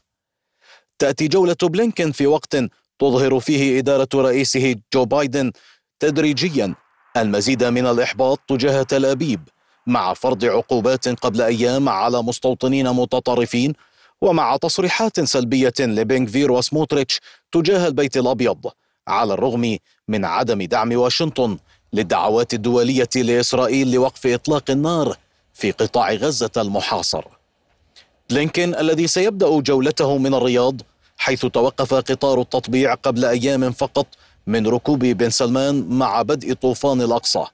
تأتي 1.00 1.28
جولة 1.28 1.56
بلينكين 1.64 2.12
في 2.12 2.28
وقت 2.28 2.56
تظهر 3.00 3.40
فيه 3.40 3.80
إدارة 3.80 4.08
رئيسه 4.16 4.76
جو 4.94 5.06
بايدن 5.06 5.52
تدريجيا 6.00 6.76
المزيد 7.18 7.64
من 7.64 7.86
الإحباط 7.86 8.40
تجاه 8.48 8.84
تل 8.84 9.06
أبيب 9.06 9.50
مع 9.88 10.14
فرض 10.14 10.46
عقوبات 10.46 11.08
قبل 11.10 11.42
أيام 11.42 11.90
على 11.90 12.24
مستوطنين 12.24 12.90
متطرفين 12.90 13.74
ومع 14.22 14.58
تصريحات 14.58 15.20
سلبية 15.20 15.74
لبنغفير 15.80 16.52
وسموتريتش 16.52 17.20
تجاه 17.52 17.88
البيت 17.88 18.18
الأبيض 18.18 18.66
على 19.08 19.34
الرغم 19.34 19.78
من 20.08 20.26
عدم 20.26 20.62
دعم 20.64 20.96
واشنطن 20.98 21.58
للدعوات 21.94 22.54
الدولية 22.54 23.10
لإسرائيل 23.16 23.92
لوقف 23.92 24.28
إطلاق 24.28 24.72
النار 24.72 25.16
في 25.54 25.72
قطاع 25.72 26.14
غزة 26.14 26.52
المحاصر. 26.58 27.24
بلينكين 28.30 28.76
الذي 28.76 29.08
سيبدأ 29.08 29.60
جولته 29.60 30.18
من 30.18 30.34
الرياض 30.34 30.82
حيث 31.20 31.46
توقف 31.46 31.94
قطار 31.94 32.42
التطبيع 32.42 32.94
قبل 32.94 33.26
أيام 33.26 33.72
فقط 33.72 34.08
من 34.48 34.68
ركوب 34.68 35.00
بن 35.00 35.30
سلمان 35.30 35.86
مع 35.90 36.22
بدء 36.22 36.54
طوفان 36.54 37.02
الأقصى. 37.02 37.46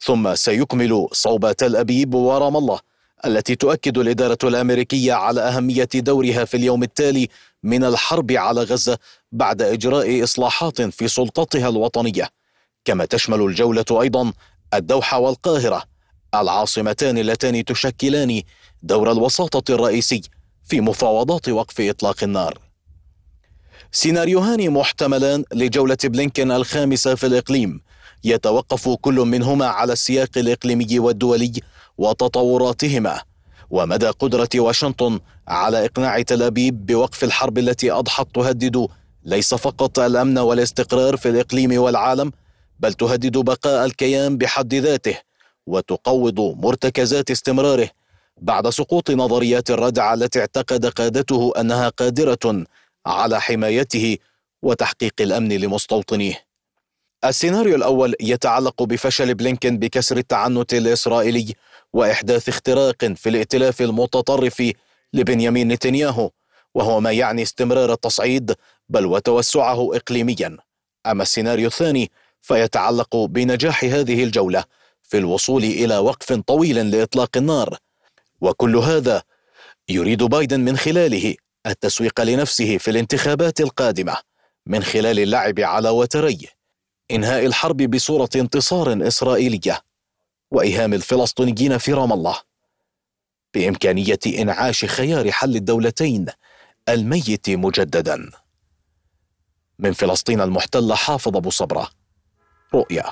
ثم 0.00 0.34
سيكمل 0.34 1.08
صوب 1.12 1.52
تل 1.52 1.76
أبيب 1.76 2.14
ورام 2.14 2.56
الله 2.56 2.78
التي 3.26 3.54
تؤكد 3.56 3.98
الإدارة 3.98 4.38
الأمريكية 4.44 5.12
على 5.12 5.40
أهمية 5.40 5.88
دورها 5.94 6.44
في 6.44 6.56
اليوم 6.56 6.82
التالي 6.82 7.28
من 7.62 7.84
الحرب 7.84 8.32
على 8.32 8.62
غزة 8.62 8.98
بعد 9.32 9.62
إجراء 9.62 10.24
إصلاحات 10.24 10.82
في 10.82 11.08
سلطتها 11.08 11.68
الوطنية. 11.68 12.28
كما 12.84 13.04
تشمل 13.04 13.40
الجولة 13.42 13.84
أيضا 13.90 14.32
الدوحة 14.74 15.18
والقاهرة 15.18 15.82
العاصمتان 16.34 17.18
اللتان 17.18 17.64
تشكلان 17.64 18.42
دور 18.82 19.12
الوساطة 19.12 19.74
الرئيسي 19.74 20.22
في 20.64 20.80
مفاوضات 20.80 21.48
وقف 21.48 21.80
إطلاق 21.80 22.22
النار. 22.22 22.71
سيناريوهان 23.94 24.70
محتملان 24.70 25.44
لجولة 25.52 25.96
بلينكن 26.04 26.50
الخامسة 26.50 27.14
في 27.14 27.26
الإقليم. 27.26 27.80
يتوقف 28.24 28.88
كل 28.88 29.14
منهما 29.14 29.66
على 29.66 29.92
السياق 29.92 30.28
الإقليمي 30.36 30.98
والدولي 30.98 31.52
وتطوراتهما. 31.98 33.20
ومدى 33.70 34.06
قدرة 34.06 34.48
واشنطن 34.56 35.20
على 35.48 35.84
إقناع 35.84 36.22
تل 36.22 36.42
أبيب 36.42 36.86
بوقف 36.86 37.24
الحرب 37.24 37.58
التي 37.58 37.90
أضحت 37.90 38.26
تهدد 38.34 38.88
ليس 39.24 39.54
فقط 39.54 39.98
الأمن 39.98 40.38
والاستقرار 40.38 41.16
في 41.16 41.28
الإقليم 41.28 41.80
والعالم 41.82 42.32
بل 42.80 42.92
تهدد 42.92 43.38
بقاء 43.38 43.84
الكيان 43.84 44.38
بحد 44.38 44.74
ذاته 44.74 45.18
وتقوض 45.66 46.40
مرتكزات 46.40 47.30
استمراره 47.30 47.88
بعد 48.40 48.68
سقوط 48.68 49.10
نظريات 49.10 49.70
الردع 49.70 50.14
التي 50.14 50.40
اعتقد 50.40 50.86
قادته 50.86 51.52
أنها 51.60 51.88
قادرة 51.88 52.64
على 53.06 53.40
حمايته 53.40 54.18
وتحقيق 54.62 55.12
الأمن 55.20 55.52
لمستوطنيه. 55.52 56.44
السيناريو 57.24 57.74
الأول 57.76 58.14
يتعلق 58.20 58.82
بفشل 58.82 59.34
بلينكن 59.34 59.78
بكسر 59.78 60.16
التعنت 60.16 60.74
الإسرائيلي 60.74 61.54
وإحداث 61.92 62.48
اختراق 62.48 63.04
في 63.04 63.28
الائتلاف 63.28 63.82
المتطرف 63.82 64.72
لبنيامين 65.12 65.68
نتنياهو 65.68 66.30
وهو 66.74 67.00
ما 67.00 67.12
يعني 67.12 67.42
استمرار 67.42 67.92
التصعيد 67.92 68.54
بل 68.88 69.06
وتوسعه 69.06 69.96
اقليميا. 69.96 70.56
أما 71.06 71.22
السيناريو 71.22 71.66
الثاني 71.66 72.10
فيتعلق 72.40 73.16
بنجاح 73.16 73.84
هذه 73.84 74.24
الجولة 74.24 74.64
في 75.02 75.18
الوصول 75.18 75.64
إلى 75.64 75.98
وقف 75.98 76.32
طويل 76.32 76.90
لإطلاق 76.90 77.36
النار 77.36 77.78
وكل 78.40 78.76
هذا 78.76 79.22
يريد 79.88 80.22
بايدن 80.22 80.60
من 80.60 80.76
خلاله 80.76 81.34
التسويق 81.66 82.20
لنفسه 82.20 82.78
في 82.78 82.90
الانتخابات 82.90 83.60
القادمة 83.60 84.16
من 84.66 84.82
خلال 84.82 85.18
اللعب 85.18 85.60
على 85.60 85.88
وتري 85.88 86.48
إنهاء 87.10 87.46
الحرب 87.46 87.76
بصورة 87.76 88.30
انتصار 88.36 89.06
إسرائيلية 89.08 89.80
وإيهام 90.50 90.94
الفلسطينيين 90.94 91.78
في 91.78 91.92
رام 91.92 92.12
الله. 92.12 92.36
بإمكانية 93.54 94.18
إنعاش 94.26 94.84
خيار 94.84 95.30
حل 95.32 95.56
الدولتين 95.56 96.26
الميت 96.88 97.50
مجددا. 97.50 98.30
من 99.78 99.92
فلسطين 99.92 100.40
المحتله 100.40 100.94
حافظ 100.94 101.36
أبو 101.36 101.50
صبرة 101.50 101.90
رؤيا. 102.74 103.04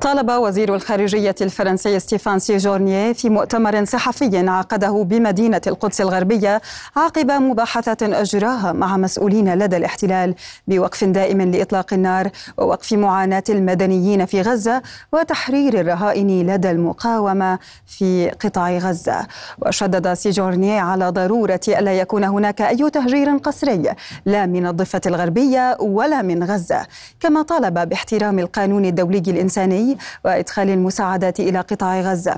طالب 0.00 0.30
وزير 0.30 0.74
الخارجية 0.74 1.34
الفرنسي 1.40 1.98
ستيفان 1.98 2.38
سيجورنيه 2.38 3.12
في 3.12 3.30
مؤتمر 3.30 3.84
صحفي 3.84 4.48
عقده 4.48 5.02
بمدينة 5.04 5.60
القدس 5.66 6.00
الغربية 6.00 6.60
عقب 6.96 7.30
مباحثة 7.30 8.20
أجراها 8.20 8.72
مع 8.72 8.96
مسؤولين 8.96 9.54
لدى 9.54 9.76
الاحتلال 9.76 10.34
بوقف 10.68 11.04
دائم 11.04 11.42
لإطلاق 11.42 11.92
النار 11.92 12.30
ووقف 12.58 12.92
معاناة 12.92 13.44
المدنيين 13.48 14.26
في 14.26 14.42
غزة 14.42 14.82
وتحرير 15.12 15.80
الرهائن 15.80 16.46
لدى 16.46 16.70
المقاومة 16.70 17.58
في 17.86 18.30
قطاع 18.30 18.78
غزة. 18.78 19.26
وشدد 19.66 20.14
سيجورنيه 20.14 20.80
على 20.80 21.08
ضرورة 21.08 21.60
ألا 21.68 21.92
يكون 21.92 22.24
هناك 22.24 22.62
أي 22.62 22.90
تهجير 22.90 23.36
قسري 23.36 23.94
لا 24.26 24.46
من 24.46 24.66
الضفة 24.66 25.00
الغربية 25.06 25.76
ولا 25.80 26.22
من 26.22 26.42
غزة 26.44 26.86
كما 27.20 27.42
طالب 27.42 27.88
باحترام 27.88 28.38
القانون 28.38 28.84
الدولي 28.84 29.22
الإنساني 29.28 29.85
وإدخال 30.24 30.70
المساعدات 30.70 31.40
إلى 31.40 31.60
قطاع 31.60 32.00
غزة. 32.00 32.36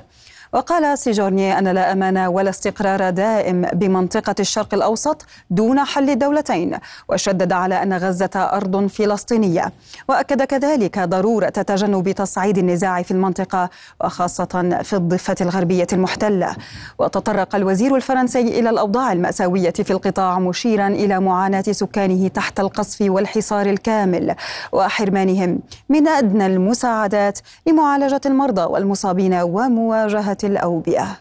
وقال 0.53 0.99
سيجورني 0.99 1.59
أن 1.59 1.69
لا 1.69 1.93
أمان 1.93 2.19
ولا 2.19 2.51
استقرار 2.51 3.11
دائم 3.11 3.63
بمنطقة 3.63 4.35
الشرق 4.41 4.75
الأوسط 4.75 5.27
دون 5.51 5.85
حل 5.85 6.11
الدولتين 6.11 6.79
وشدد 7.09 7.53
على 7.53 7.83
أن 7.83 7.93
غزة 7.93 8.31
أرض 8.37 8.87
فلسطينية. 8.87 9.73
وأكد 10.09 10.43
كذلك 10.43 10.99
ضرورة 10.99 11.49
تجنب 11.49 12.11
تصعيد 12.11 12.59
النزاع 12.59 13.03
في 13.03 13.11
المنطقة 13.11 13.71
وخاصة 14.05 14.79
في 14.83 14.93
الضفة 14.93 15.37
الغربية 15.41 15.87
المحتلة. 15.93 16.57
وتطرق 16.99 17.55
الوزير 17.55 17.97
الفرنسي 17.97 18.41
إلى 18.41 18.71
الأوضاع 18.71 19.13
المأساوية 19.13 19.71
في 19.71 19.91
القطاع 19.91 20.39
مشيرا 20.39 20.89
إلى 20.89 21.21
معاناة 21.21 21.63
سكانه 21.63 22.29
تحت 22.29 22.61
القصف 22.61 23.01
والحصار 23.01 23.67
الكامل 23.67 24.35
وحرمانهم 24.73 25.59
من 25.89 26.09
أدنى 26.09 26.47
المساعدات 26.47 27.39
لمعالجة 27.67 28.21
المرضى 28.27 28.63
والمصابين 28.63 29.35
ومواجهة 29.35 30.38
الأوبئة 30.45 31.19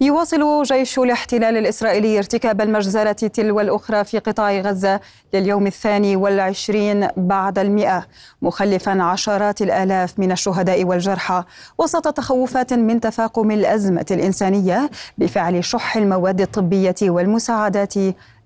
يواصل 0.00 0.62
جيش 0.62 0.98
الاحتلال 0.98 1.56
الإسرائيلي 1.56 2.18
ارتكاب 2.18 2.60
المجزرة 2.60 3.12
تلو 3.12 3.60
الأخرى 3.60 4.04
في 4.04 4.18
قطاع 4.18 4.60
غزة 4.60 5.00
لليوم 5.34 5.66
الثاني 5.66 6.16
والعشرين 6.16 7.08
بعد 7.16 7.58
المئة 7.58 8.06
مخلفا 8.42 9.02
عشرات 9.02 9.62
الآلاف 9.62 10.18
من 10.18 10.32
الشهداء 10.32 10.84
والجرحى. 10.84 11.44
وسط 11.78 12.08
تخوفات 12.08 12.72
من 12.72 13.00
تفاقم 13.00 13.50
الأزمة 13.50 14.06
الإنسانية 14.10 14.90
بفعل 15.18 15.64
شح 15.64 15.96
المواد 15.96 16.40
الطبية 16.40 16.94
والمساعدات 17.02 17.94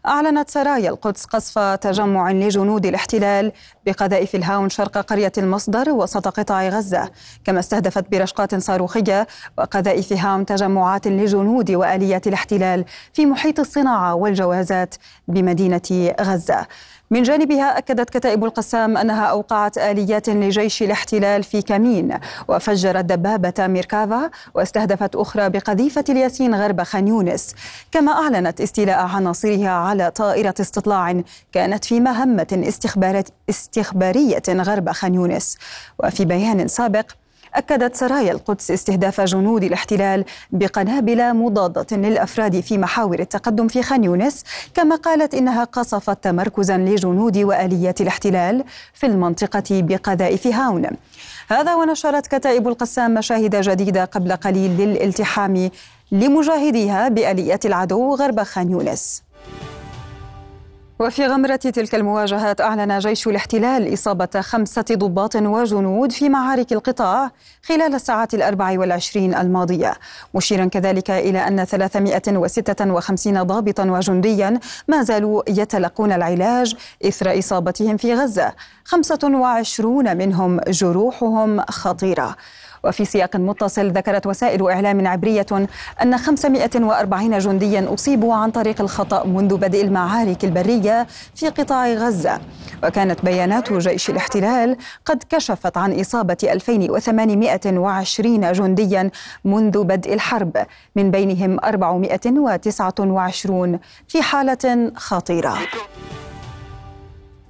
أعلنت 0.07 0.49
سرايا 0.49 0.89
القدس 0.89 1.25
قصف 1.25 1.59
تجمع 1.59 2.31
لجنود 2.31 2.85
الاحتلال 2.85 3.51
بقذائف 3.85 4.35
الهاون 4.35 4.69
شرق 4.69 4.97
قرية 4.97 5.31
المصدر 5.37 5.89
وسط 5.89 6.27
قطاع 6.27 6.69
غزة. 6.69 7.09
كما 7.45 7.59
استهدفت 7.59 8.11
برشقات 8.11 8.55
صاروخية 8.55 9.27
وقذائف 9.57 10.13
هاون 10.13 10.45
تجمعات 10.45 11.07
لجنود 11.07 11.71
وآليات 11.71 12.27
الاحتلال 12.27 12.85
في 13.13 13.25
محيط 13.25 13.59
الصناعة 13.59 14.15
والجوازات 14.15 14.95
بمدينة 15.27 16.13
غزة. 16.21 16.67
من 17.11 17.23
جانبها 17.23 17.77
أكدت 17.77 18.09
كتائب 18.09 18.45
القسام 18.45 18.97
أنها 18.97 19.25
أوقعت 19.25 19.77
آليات 19.77 20.29
لجيش 20.29 20.83
الاحتلال 20.83 21.43
في 21.43 21.61
كمين 21.61 22.19
وفجرت 22.47 23.05
دبابة 23.05 23.67
ميركافا 23.67 24.29
واستهدفت 24.53 25.15
أخرى 25.15 25.49
بقذيفة 25.49 26.03
الياسين 26.09 26.55
غرب 26.55 26.83
خان 26.83 27.07
يونس. 27.07 27.55
كما 27.91 28.11
أعلنت 28.11 28.61
استيلاء 28.61 28.99
عناصرها 28.99 29.69
على 29.69 30.11
طائرة 30.11 30.55
استطلاع 30.59 31.21
كانت 31.51 31.85
في 31.85 31.99
مهمة 31.99 32.71
استخبارية 33.49 34.43
غرب 34.49 34.91
خان 34.91 35.15
يونس. 35.15 35.57
وفي 36.03 36.25
بيان 36.25 36.67
سابق 36.67 37.05
أكدت 37.57 37.95
سرايا 37.95 38.31
القدس 38.31 38.71
استهداف 38.71 39.21
جنود 39.21 39.63
الاحتلال 39.63 40.25
بقنابل 40.51 41.33
مضادة 41.33 41.97
للأفراد 41.97 42.59
في 42.59 42.77
محاور 42.77 43.19
التقدم 43.19 43.67
في 43.67 43.83
خان 43.83 44.03
يونس 44.03 44.43
كما 44.73 44.95
قالت 44.95 45.33
إنها 45.33 45.63
قصفت 45.63 46.23
تمركزا 46.23 46.77
لجنود 46.77 47.37
وآليات 47.37 48.01
الاحتلال 48.01 48.63
في 48.93 49.05
المنطقة 49.05 49.63
بقذائف 49.71 50.47
هاون 50.47 50.89
هذا 51.49 51.75
ونشرت 51.75 52.27
كتائب 52.27 52.67
القسام 52.67 53.13
مشاهد 53.13 53.55
جديدة 53.55 54.05
قبل 54.05 54.31
قليل 54.31 54.77
للالتحام 54.77 55.69
لمجاهديها 56.11 57.07
بآليات 57.07 57.65
العدو 57.65 58.15
غرب 58.15 58.43
خان 58.43 58.71
يونس. 58.71 59.23
وفي 60.99 61.27
غمرة 61.27 61.55
تلك 61.55 61.95
المواجهات 61.95 62.61
أعلن 62.61 62.99
جيش 62.99 63.27
الاحتلال 63.27 63.93
إصابة 63.93 64.41
خمسة 64.41 64.85
ضباط 64.91 65.35
وجنود 65.35 66.11
في 66.11 66.29
معارك 66.29 66.73
القطاع 66.73 67.31
خلال 67.63 67.95
الساعات 67.95 68.33
الأربع 68.33 68.79
والعشرين 68.79 69.35
الماضية. 69.35 69.93
مشيرا 70.35 70.65
كذلك 70.65 71.11
إلى 71.11 71.47
أن 71.47 71.65
356 71.65 73.43
ضابطا 73.43 73.85
وجنديا 73.85 74.59
ما 74.87 75.03
زالوا 75.03 75.43
يتلقون 75.47 76.11
العلاج 76.11 76.75
إثر 77.05 77.39
إصابتهم 77.39 77.97
في 77.97 78.13
غزة. 78.13 78.53
25 78.85 80.17
منهم 80.17 80.59
جروحهم 80.67 81.61
خطيرة. 81.61 82.35
وفي 82.83 83.05
سياق 83.05 83.35
متصل 83.35 83.91
ذكرت 83.91 84.27
وسائل 84.27 84.69
إعلام 84.69 85.07
عبرية 85.07 85.45
أن 86.01 86.17
540 86.17 87.37
جنديا 87.37 87.93
أصيبوا 87.93 88.35
عن 88.35 88.51
طريق 88.51 88.81
الخطأ 88.81 89.25
منذ 89.25 89.57
بدء 89.57 89.81
المعارك 89.81 90.45
البرية 90.45 91.07
في 91.35 91.49
قطاع 91.49 91.93
غزة. 91.93 92.39
وكانت 92.83 93.25
بيانات 93.25 93.73
جيش 93.73 94.09
الاحتلال 94.09 94.77
قد 95.05 95.23
كشفت 95.29 95.77
عن 95.77 95.99
إصابة 95.99 96.37
2820 96.43 98.51
جنديا 98.51 99.11
منذ 99.45 99.83
بدء 99.83 100.13
الحرب 100.13 100.65
من 100.95 101.11
بينهم 101.11 101.59
429 101.63 103.79
في 104.07 104.21
حالة 104.21 104.91
خطيرة. 104.95 105.57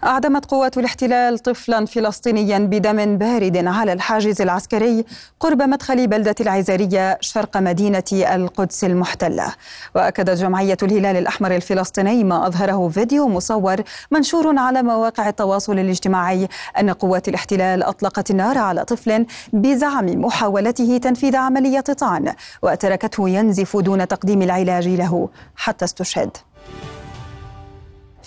أعدمت 0.04 0.46
قوات 0.46 0.78
الاحتلال 0.78 1.40
طفلا 1.40 1.86
فلسطينيا 1.86 2.60
بدم 2.60 3.18
بارد 3.18 3.68
على 3.68 3.94
الحاجز 3.94 4.42
العسكري 4.42 5.06
قرب 5.40 5.62
مدخل 5.62 6.08
بلدة 6.08 6.36
العزارية 6.42 7.18
شرق 7.22 7.58
مدينة 7.58 8.04
القدس 8.14 8.84
المحتلة. 8.84 9.54
وأكدت 9.96 10.38
جمعية 10.38 10.78
الهلال 10.84 11.18
الأحمر 11.18 11.56
الفلسطيني 11.56 12.24
ما 12.24 12.48
أظهره 12.48 12.90
فيديو 12.90 13.28
مصور 13.28 13.82
منشور 14.12 14.60
على 14.60 14.84
مواقع 14.84 15.30
التواصل 15.30 15.80
الاجتماعي 15.80 16.48
أن 16.80 16.90
قوات 16.90 17.28
الاحتلال 17.28 17.84
أطلقت 17.84 18.32
النار 18.32 18.58
على 18.58 18.86
طفل 18.86 19.26
بزعم 19.54 20.06
محاولته 20.06 20.98
تنفيذ 20.98 21.36
عملية 21.36 21.80
طعن 21.80 22.34
وتركته 22.62 23.30
ينزف 23.30 23.78
دون 23.78 24.08
تقديم 24.08 24.42
العلاج 24.42 24.88
له 24.88 25.30
حتى 25.56 25.86
استشهد. 25.86 26.38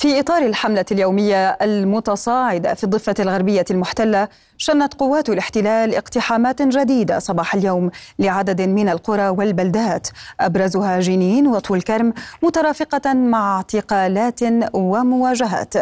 في 0.00 0.20
إطار 0.20 0.46
الحملة 0.46 0.84
اليومية 0.92 1.48
المتصاعدة 1.48 2.74
في 2.74 2.84
الضفة 2.84 3.14
الغربية 3.20 3.64
المحتلة 3.70 4.28
شنت 4.62 4.94
قوات 4.94 5.28
الاحتلال 5.28 5.94
اقتحامات 5.94 6.62
جديدة 6.62 7.18
صباح 7.18 7.54
اليوم 7.54 7.90
لعدد 8.18 8.62
من 8.62 8.88
القرى 8.88 9.28
والبلدات. 9.28 10.08
أبرزها 10.40 11.00
جنين 11.00 11.46
وطول 11.46 11.82
كرم 11.82 12.12
مترافقة 12.42 13.14
مع 13.14 13.56
اعتقالات 13.56 14.40
ومواجهات. 14.72 15.74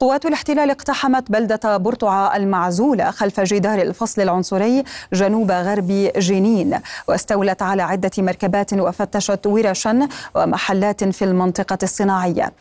قوات 0.00 0.26
الاحتلال 0.26 0.70
اقتحمت 0.70 1.30
بلدة 1.30 1.76
برطعة 1.76 2.36
المعزولة 2.36 3.10
خلف 3.10 3.40
جدار 3.40 3.82
الفصل 3.82 4.22
العنصري 4.22 4.84
جنوب 5.12 5.50
غرب 5.50 6.10
جنين 6.16 6.78
واستولت 7.08 7.62
على 7.62 7.82
عدة 7.82 8.10
مركبات 8.18 8.72
وفتشت 8.72 9.46
ورشا 9.46 10.08
ومحلات 10.34 11.04
في 11.04 11.24
المنطقة 11.24 11.78
الصناعية. 11.82 12.52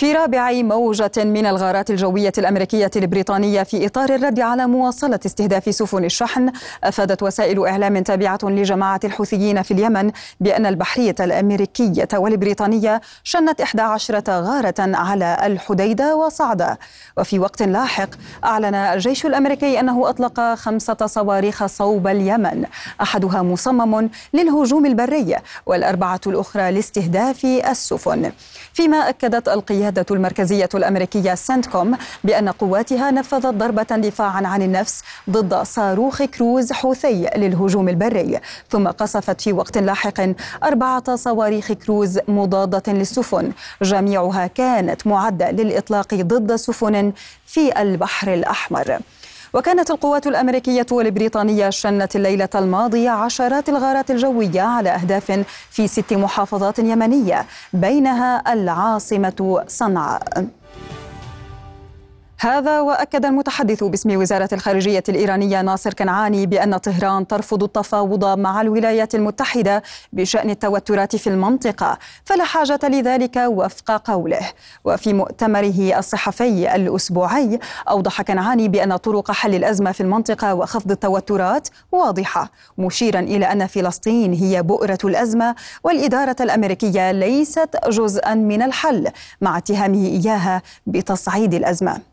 في 0.00 0.12
رابع 0.12 0.52
موجة 0.52 1.12
من 1.16 1.46
الغارات 1.46 1.90
الجوية 1.90 2.32
الأمريكية 2.38 2.90
البريطانية 2.96 3.62
في 3.62 3.86
إطار 3.86 4.14
الرد 4.14 4.40
على 4.40 4.66
مواصلة 4.66 5.20
استهداف 5.26 5.74
سفن 5.74 6.04
الشحن 6.04 6.52
أفادت 6.84 7.22
وسائل 7.22 7.66
إعلام 7.66 7.98
تابعة 8.02 8.38
لجماعة 8.42 9.00
الحوثيين 9.04 9.62
في 9.62 9.70
اليمن 9.70 10.10
بأن 10.40 10.66
البحرية 10.66 11.14
الأمريكية 11.20 12.08
والبريطانية 12.14 13.00
شنت 13.24 13.60
11 13.60 14.22
غارة 14.28 14.74
على 14.78 15.36
الحديدة 15.42 16.16
وصعدة 16.16 16.78
وفي 17.18 17.38
وقت 17.38 17.62
لاحق 17.62 18.10
أعلن 18.44 18.74
الجيش 18.74 19.26
الأمريكي 19.26 19.80
أنه 19.80 20.08
أطلق 20.08 20.54
خمسة 20.54 21.06
صواريخ 21.06 21.66
صوب 21.66 22.06
اليمن. 22.06 22.64
أحدها 23.02 23.42
مصمم 23.42 24.10
للهجوم 24.34 24.86
البري 24.86 25.36
والأربعة 25.66 26.20
الأخرى 26.26 26.70
لاستهداف 26.72 27.44
السفن. 27.44 28.32
فيما 28.72 28.96
أكدت 28.96 29.48
القيادة 29.48 29.89
المركزية 30.10 30.68
الأمريكية 30.74 31.34
سنتكوم 31.34 31.96
بأن 32.24 32.48
قواتها 32.48 33.10
نفذت 33.10 33.46
ضربة 33.46 33.82
دفاعا 33.82 34.46
عن 34.46 34.62
النفس 34.62 35.02
ضد 35.30 35.62
صاروخ 35.62 36.22
كروز 36.22 36.72
حوثي 36.72 37.30
للهجوم 37.36 37.88
البري 37.88 38.40
ثم 38.70 38.88
قصفت 38.88 39.40
في 39.40 39.52
وقت 39.52 39.78
لاحق 39.78 40.20
أربعة 40.64 41.16
صواريخ 41.16 41.72
كروز 41.72 42.18
مضادة 42.28 42.92
للسفن. 42.92 43.52
جميعها 43.82 44.46
كانت 44.46 45.06
معدة 45.06 45.50
للإطلاق 45.50 46.14
ضد 46.14 46.56
سفن 46.56 47.12
في 47.46 47.82
البحر 47.82 48.34
الأحمر. 48.34 48.98
وكانت 49.54 49.90
القوات 49.90 50.26
الأمريكية 50.26 50.86
والبريطانية 50.92 51.70
شنت 51.70 52.16
الليلة 52.16 52.48
الماضية 52.54 53.10
عشرات 53.10 53.68
الغارات 53.68 54.10
الجوية 54.10 54.62
على 54.62 54.90
أهداف 54.90 55.44
في 55.70 55.88
ست 55.88 56.12
محافظات 56.12 56.78
يمنية 56.78 57.46
بينها 57.72 58.52
العاصمة 58.52 59.64
صنعاء. 59.68 60.46
هذا 62.42 62.80
وأكد 62.80 63.24
المتحدث 63.24 63.84
باسم 63.84 64.16
وزارة 64.16 64.48
الخارجية 64.52 65.02
الإيرانية 65.08 65.62
ناصر 65.62 65.94
كنعاني 65.94 66.46
بأن 66.46 66.76
طهران 66.76 67.26
ترفض 67.26 67.62
التفاوض 67.62 68.38
مع 68.38 68.60
الولايات 68.60 69.14
المتحدة 69.14 69.82
بشأن 70.12 70.50
التوترات 70.50 71.16
في 71.16 71.26
المنطقة 71.26 71.98
فلا 72.24 72.44
حاجة 72.44 72.78
لذلك 72.84 73.36
وفق 73.36 74.10
قوله. 74.10 74.40
وفي 74.84 75.12
مؤتمره 75.12 75.98
الصحفي 75.98 76.74
الأسبوعي 76.74 77.58
أوضح 77.88 78.22
كنعاني 78.22 78.68
بأن 78.68 78.96
طرق 78.96 79.30
حل 79.30 79.54
الأزمة 79.54 79.92
في 79.92 80.00
المنطقة 80.00 80.54
وخفض 80.54 80.90
التوترات 80.90 81.68
واضحة 81.92 82.50
مشيرا 82.78 83.20
إلى 83.20 83.52
أن 83.52 83.66
فلسطين 83.66 84.32
هي 84.32 84.62
بؤرة 84.62 84.98
الأزمة 85.04 85.54
والإدارة 85.84 86.36
الأمريكية 86.40 87.12
ليست 87.12 87.76
جزءا 87.88 88.34
من 88.34 88.62
الحل 88.62 89.08
مع 89.40 89.58
اتهامه 89.58 90.06
إياها 90.06 90.62
بتصعيد 90.86 91.54
الأزمة. 91.54 92.09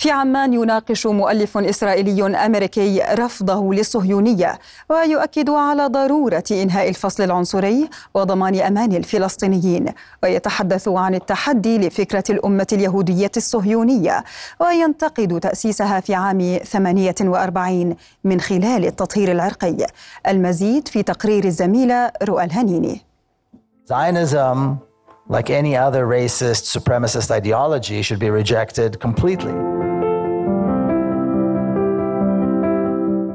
في 0.00 0.10
عمان 0.10 0.54
يناقش 0.54 1.06
مؤلف 1.06 1.58
إسرائيلي 1.58 2.36
أمريكي 2.36 3.00
رفضه 3.00 3.74
للصهيونية 3.74 4.58
ويؤكد 4.90 5.50
على 5.50 5.86
ضرورة 5.86 6.44
إنهاء 6.52 6.88
الفصل 6.88 7.22
العنصري 7.22 7.90
وضمان 8.14 8.60
أمان 8.60 8.92
الفلسطينيين 8.92 9.86
ويتحدث 10.22 10.88
عن 10.88 11.14
التحدي 11.14 11.78
لفكرة 11.78 12.24
الأمة 12.30 12.66
اليهودية 12.72 13.30
الصهيونية 13.36 14.24
وينتقد 14.60 15.40
تأسيسها 15.40 16.00
في 16.00 16.14
عام 16.14 16.58
48 16.64 17.96
من 18.24 18.40
خلال 18.40 18.86
التطهير 18.86 19.32
العرقي. 19.32 19.86
المزيد 20.28 20.88
في 20.88 21.02
تقرير 21.02 21.44
الزميلة 21.44 22.10
رؤى 22.22 22.44
الهنيني. 22.44 23.00
Like 25.28 25.50
any 25.50 25.76
other 25.76 26.06
racist 26.06 26.64
supremacist 26.76 27.30
ideology, 27.30 28.02
should 28.02 28.18
be 28.18 28.30
rejected 28.30 28.98
completely. 29.00 29.54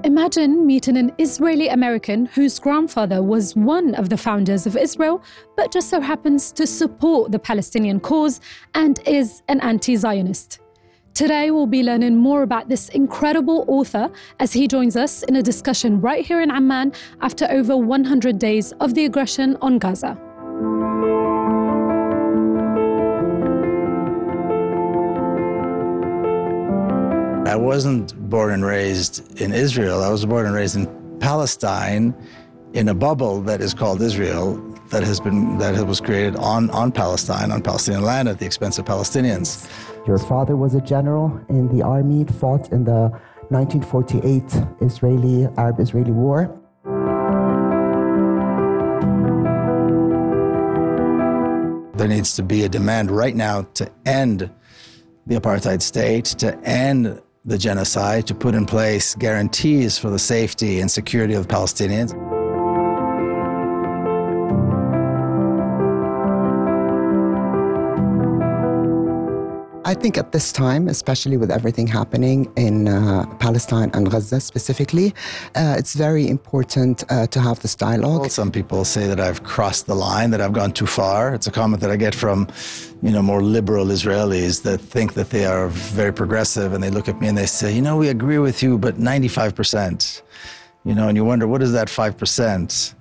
Imagine 0.03 0.65
meeting 0.65 0.97
an 0.97 1.11
Israeli 1.17 1.67
American 1.67 2.25
whose 2.25 2.57
grandfather 2.57 3.21
was 3.21 3.55
one 3.55 3.95
of 3.95 4.09
the 4.09 4.17
founders 4.17 4.65
of 4.65 4.77
Israel, 4.77 5.23
but 5.55 5.71
just 5.71 5.89
so 5.89 5.99
happens 5.99 6.51
to 6.53 6.65
support 6.65 7.31
the 7.31 7.39
Palestinian 7.39 7.99
cause 7.99 8.39
and 8.73 8.99
is 9.05 9.43
an 9.49 9.59
anti 9.61 9.95
Zionist. 9.95 10.59
Today, 11.13 11.51
we'll 11.51 11.65
be 11.65 11.81
learning 11.81 12.17
more 12.17 12.43
about 12.43 12.69
this 12.69 12.89
incredible 12.89 13.65
author 13.67 14.11
as 14.39 14.51
he 14.51 14.67
joins 14.67 14.95
us 14.97 15.23
in 15.23 15.37
a 15.37 15.41
discussion 15.41 16.01
right 16.01 16.25
here 16.25 16.41
in 16.41 16.51
Amman 16.51 16.93
after 17.21 17.47
over 17.49 17.77
100 17.77 18.37
days 18.37 18.73
of 18.81 18.95
the 18.95 19.05
aggression 19.05 19.57
on 19.61 19.79
Gaza. 19.79 20.17
I 27.45 27.51
um, 27.51 27.61
wasn't 27.61 28.17
born 28.29 28.53
and 28.53 28.65
raised 28.65 29.39
in 29.39 29.53
Israel. 29.53 30.03
I 30.03 30.09
was 30.09 30.25
born 30.25 30.47
and 30.47 30.55
raised 30.55 30.75
in 30.75 30.87
Palestine 31.19 32.15
in 32.73 32.89
a 32.89 32.95
bubble 32.95 33.39
that 33.41 33.61
is 33.61 33.73
called 33.73 34.01
Israel 34.01 34.55
that 34.89 35.03
has 35.03 35.19
been 35.19 35.59
that 35.59 35.85
was 35.85 36.01
created 36.01 36.35
on, 36.37 36.71
on 36.71 36.91
Palestine, 36.91 37.51
on 37.51 37.61
Palestinian 37.61 38.03
land 38.03 38.27
at 38.27 38.39
the 38.39 38.45
expense 38.47 38.79
of 38.79 38.85
Palestinians. 38.85 39.69
Your 40.07 40.17
father 40.17 40.55
was 40.55 40.73
a 40.73 40.81
general 40.81 41.39
in 41.47 41.67
the 41.75 41.83
army, 41.83 42.25
fought 42.25 42.71
in 42.71 42.83
the 42.83 43.11
1948 43.49 44.43
Israeli 44.81 45.47
Arab 45.57 45.79
Israeli 45.79 46.11
War. 46.11 46.49
There 51.95 52.07
needs 52.07 52.35
to 52.35 52.43
be 52.43 52.63
a 52.63 52.69
demand 52.69 53.11
right 53.11 53.35
now 53.35 53.63
to 53.75 53.91
end 54.05 54.49
the 55.27 55.35
apartheid 55.35 55.81
state, 55.81 56.25
to 56.25 56.57
end 56.63 57.21
the 57.45 57.57
genocide, 57.57 58.27
to 58.27 58.35
put 58.35 58.55
in 58.55 58.65
place 58.65 59.15
guarantees 59.15 59.97
for 59.97 60.09
the 60.09 60.19
safety 60.19 60.79
and 60.79 60.89
security 60.89 61.35
of 61.35 61.47
Palestinians. 61.47 62.34
I 69.87 69.93
think 69.93 70.17
at 70.17 70.31
this 70.31 70.51
time, 70.51 70.87
especially 70.87 71.37
with 71.37 71.51
everything 71.51 71.85
happening 71.85 72.51
in 72.55 72.87
uh, 72.87 73.27
Palestine 73.37 73.91
and 73.93 74.09
Gaza 74.09 74.39
specifically, 74.41 75.13
uh, 75.53 75.75
it's 75.77 75.93
very 75.93 76.27
important 76.27 77.03
uh, 77.09 77.27
to 77.27 77.39
have 77.39 77.59
this 77.59 77.75
dialogue. 77.75 78.21
Well, 78.21 78.29
some 78.31 78.51
people 78.51 78.83
say 78.83 79.05
that 79.05 79.19
I've 79.19 79.43
crossed 79.43 79.85
the 79.85 79.93
line, 79.93 80.31
that 80.31 80.41
I've 80.41 80.53
gone 80.53 80.71
too 80.71 80.87
far. 80.87 81.35
It's 81.35 81.45
a 81.45 81.51
comment 81.51 81.81
that 81.81 81.91
I 81.91 81.97
get 81.97 82.15
from, 82.15 82.47
you 83.03 83.11
know, 83.11 83.21
more 83.21 83.43
liberal 83.43 83.85
Israelis 83.85 84.63
that 84.63 84.79
think 84.81 85.13
that 85.13 85.29
they 85.29 85.45
are 85.45 85.67
very 85.67 86.11
progressive, 86.11 86.73
and 86.73 86.83
they 86.83 86.89
look 86.89 87.07
at 87.07 87.21
me 87.21 87.27
and 87.27 87.37
they 87.37 87.45
say, 87.45 87.71
you 87.71 87.83
know, 87.83 87.95
we 87.95 88.09
agree 88.09 88.39
with 88.39 88.63
you, 88.63 88.79
but 88.79 88.95
95%. 88.97 90.23
You 90.83 90.95
know, 90.95 91.07
and 91.09 91.15
you 91.15 91.23
wonder, 91.23 91.47
what 91.47 91.61
is 91.61 91.73
that 91.73 91.89
5%? 91.89 92.95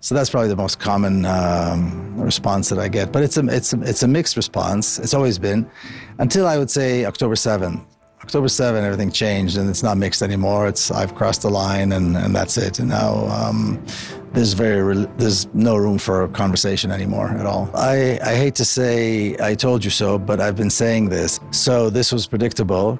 So 0.00 0.14
that's 0.14 0.30
probably 0.30 0.48
the 0.48 0.56
most 0.56 0.78
common 0.78 1.26
um, 1.26 2.18
response 2.18 2.70
that 2.70 2.78
I 2.78 2.88
get. 2.88 3.12
But 3.12 3.22
it's 3.22 3.36
a, 3.36 3.46
it's, 3.48 3.72
a, 3.74 3.82
it's 3.82 4.02
a 4.02 4.08
mixed 4.08 4.36
response. 4.36 4.98
It's 4.98 5.12
always 5.12 5.38
been 5.38 5.70
until 6.18 6.46
I 6.46 6.56
would 6.56 6.70
say 6.70 7.04
October 7.04 7.36
7. 7.36 7.86
October 8.22 8.48
7, 8.48 8.84
everything 8.84 9.10
changed 9.10 9.56
and 9.56 9.68
it's 9.68 9.82
not 9.82 9.96
mixed 9.96 10.22
anymore. 10.22 10.68
It's 10.68 10.90
I've 10.90 11.14
crossed 11.14 11.42
the 11.42 11.50
line 11.50 11.92
and, 11.92 12.16
and 12.16 12.34
that's 12.34 12.56
it. 12.56 12.78
And 12.78 12.88
now 12.88 13.26
um, 13.28 13.84
there's 14.32 14.52
very 14.52 15.06
there's 15.16 15.46
no 15.54 15.76
room 15.76 15.98
for 15.98 16.28
conversation 16.28 16.90
anymore 16.90 17.28
at 17.28 17.46
all. 17.46 17.70
I, 17.74 18.18
I 18.22 18.34
hate 18.36 18.54
to 18.56 18.64
say 18.64 19.36
I 19.40 19.54
told 19.54 19.84
you 19.84 19.90
so, 19.90 20.18
but 20.18 20.40
I've 20.40 20.56
been 20.56 20.70
saying 20.70 21.08
this. 21.08 21.40
So 21.50 21.90
this 21.90 22.12
was 22.12 22.26
predictable 22.26 22.98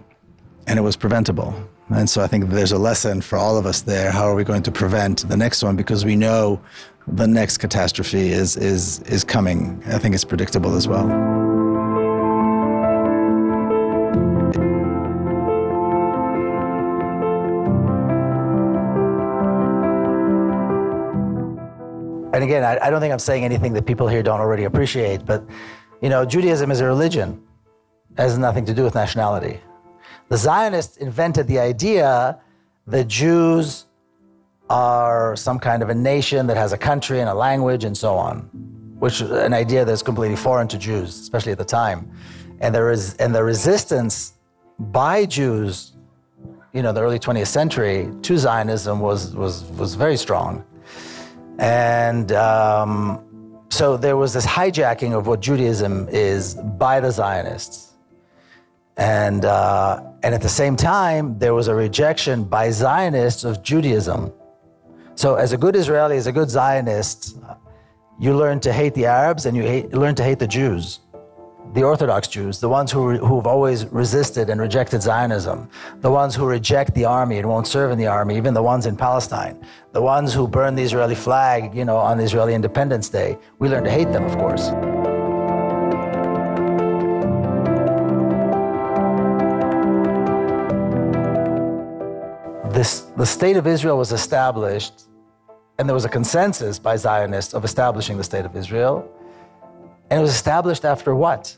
and 0.66 0.78
it 0.78 0.82
was 0.82 0.96
preventable. 0.96 1.54
And 1.92 2.08
so 2.08 2.22
I 2.22 2.28
think 2.28 2.50
there's 2.50 2.70
a 2.70 2.78
lesson 2.78 3.20
for 3.20 3.36
all 3.36 3.58
of 3.58 3.66
us 3.66 3.82
there. 3.82 4.12
How 4.12 4.24
are 4.28 4.36
we 4.36 4.44
going 4.44 4.62
to 4.62 4.70
prevent 4.70 5.28
the 5.28 5.36
next 5.36 5.62
one? 5.62 5.74
Because 5.74 6.04
we 6.04 6.14
know 6.14 6.60
the 7.08 7.26
next 7.26 7.58
catastrophe 7.58 8.30
is, 8.30 8.56
is, 8.56 9.00
is 9.00 9.24
coming. 9.24 9.82
I 9.86 9.98
think 9.98 10.14
it's 10.14 10.24
predictable 10.24 10.76
as 10.76 10.86
well. 10.86 11.10
And 22.32 22.44
again, 22.44 22.62
I, 22.62 22.78
I 22.86 22.90
don't 22.90 23.00
think 23.00 23.12
I'm 23.12 23.18
saying 23.18 23.44
anything 23.44 23.72
that 23.72 23.84
people 23.84 24.06
here 24.06 24.22
don't 24.22 24.40
already 24.40 24.64
appreciate, 24.64 25.26
but 25.26 25.44
you 26.00 26.08
know, 26.08 26.24
Judaism 26.24 26.70
is 26.70 26.80
a 26.80 26.86
religion. 26.86 27.42
It 28.12 28.22
has 28.22 28.38
nothing 28.38 28.64
to 28.66 28.72
do 28.72 28.84
with 28.84 28.94
nationality. 28.94 29.60
The 30.30 30.36
Zionists 30.36 30.96
invented 30.96 31.48
the 31.48 31.58
idea 31.58 32.38
that 32.86 33.08
Jews 33.08 33.86
are 34.70 35.34
some 35.34 35.58
kind 35.58 35.82
of 35.82 35.90
a 35.90 35.94
nation 35.94 36.46
that 36.46 36.56
has 36.56 36.72
a 36.72 36.78
country 36.78 37.18
and 37.18 37.28
a 37.28 37.34
language 37.34 37.82
and 37.82 37.96
so 37.96 38.14
on, 38.14 38.42
which 39.00 39.20
is 39.20 39.32
an 39.32 39.52
idea 39.52 39.84
that's 39.84 40.02
completely 40.02 40.36
foreign 40.36 40.68
to 40.68 40.78
Jews, 40.78 41.18
especially 41.18 41.50
at 41.50 41.58
the 41.58 41.64
time. 41.64 42.08
And 42.60 42.72
there 42.72 42.92
is 42.92 43.16
and 43.16 43.34
the 43.34 43.42
resistance 43.42 44.34
by 44.78 45.26
Jews, 45.26 45.94
you 46.72 46.82
know, 46.82 46.92
the 46.92 47.00
early 47.00 47.18
20th 47.18 47.48
century 47.48 48.08
to 48.22 48.38
Zionism 48.38 49.00
was 49.00 49.34
was 49.34 49.64
was 49.72 49.96
very 49.96 50.16
strong. 50.16 50.64
And 51.58 52.30
um, 52.30 53.66
so 53.68 53.96
there 53.96 54.16
was 54.16 54.32
this 54.32 54.46
hijacking 54.46 55.12
of 55.12 55.26
what 55.26 55.40
Judaism 55.40 56.08
is 56.08 56.54
by 56.54 57.00
the 57.00 57.10
Zionists. 57.10 57.89
And, 59.00 59.46
uh, 59.46 60.02
and 60.22 60.34
at 60.34 60.42
the 60.42 60.48
same 60.48 60.76
time, 60.76 61.38
there 61.38 61.54
was 61.54 61.68
a 61.68 61.74
rejection 61.74 62.44
by 62.44 62.70
Zionists 62.70 63.44
of 63.44 63.62
Judaism. 63.62 64.30
So, 65.14 65.36
as 65.36 65.54
a 65.54 65.56
good 65.56 65.74
Israeli, 65.74 66.18
as 66.18 66.26
a 66.26 66.32
good 66.32 66.50
Zionist, 66.50 67.38
you 68.18 68.36
learn 68.36 68.60
to 68.60 68.74
hate 68.74 68.92
the 68.92 69.06
Arabs 69.06 69.46
and 69.46 69.56
you 69.56 69.62
hate, 69.62 69.94
learn 69.94 70.14
to 70.16 70.22
hate 70.22 70.38
the 70.38 70.46
Jews, 70.46 71.00
the 71.72 71.82
Orthodox 71.82 72.28
Jews, 72.28 72.60
the 72.60 72.68
ones 72.68 72.92
who, 72.92 73.16
who've 73.16 73.46
always 73.46 73.86
resisted 73.86 74.50
and 74.50 74.60
rejected 74.60 75.00
Zionism, 75.00 75.70
the 76.00 76.10
ones 76.10 76.34
who 76.34 76.44
reject 76.44 76.94
the 76.94 77.06
army 77.06 77.38
and 77.38 77.48
won't 77.48 77.66
serve 77.66 77.92
in 77.92 77.98
the 77.98 78.06
army, 78.06 78.36
even 78.36 78.52
the 78.52 78.62
ones 78.62 78.84
in 78.84 78.96
Palestine, 78.96 79.66
the 79.92 80.02
ones 80.02 80.34
who 80.34 80.46
burn 80.46 80.74
the 80.74 80.82
Israeli 80.82 81.14
flag, 81.14 81.74
you 81.74 81.86
know, 81.86 81.96
on 81.96 82.18
the 82.18 82.24
Israeli 82.24 82.52
Independence 82.52 83.08
Day. 83.08 83.38
We 83.58 83.70
learn 83.70 83.84
to 83.84 83.90
hate 83.90 84.12
them, 84.12 84.24
of 84.24 84.36
course. 84.36 84.70
This, 92.80 93.00
the 93.14 93.26
state 93.26 93.58
of 93.58 93.66
Israel 93.66 93.98
was 93.98 94.10
established, 94.10 95.02
and 95.76 95.86
there 95.86 95.92
was 95.94 96.06
a 96.06 96.08
consensus 96.08 96.78
by 96.78 96.96
Zionists 96.96 97.52
of 97.52 97.62
establishing 97.62 98.16
the 98.16 98.24
state 98.24 98.46
of 98.46 98.56
Israel. 98.56 99.06
And 100.08 100.18
it 100.18 100.22
was 100.22 100.30
established 100.30 100.86
after 100.86 101.14
what? 101.14 101.54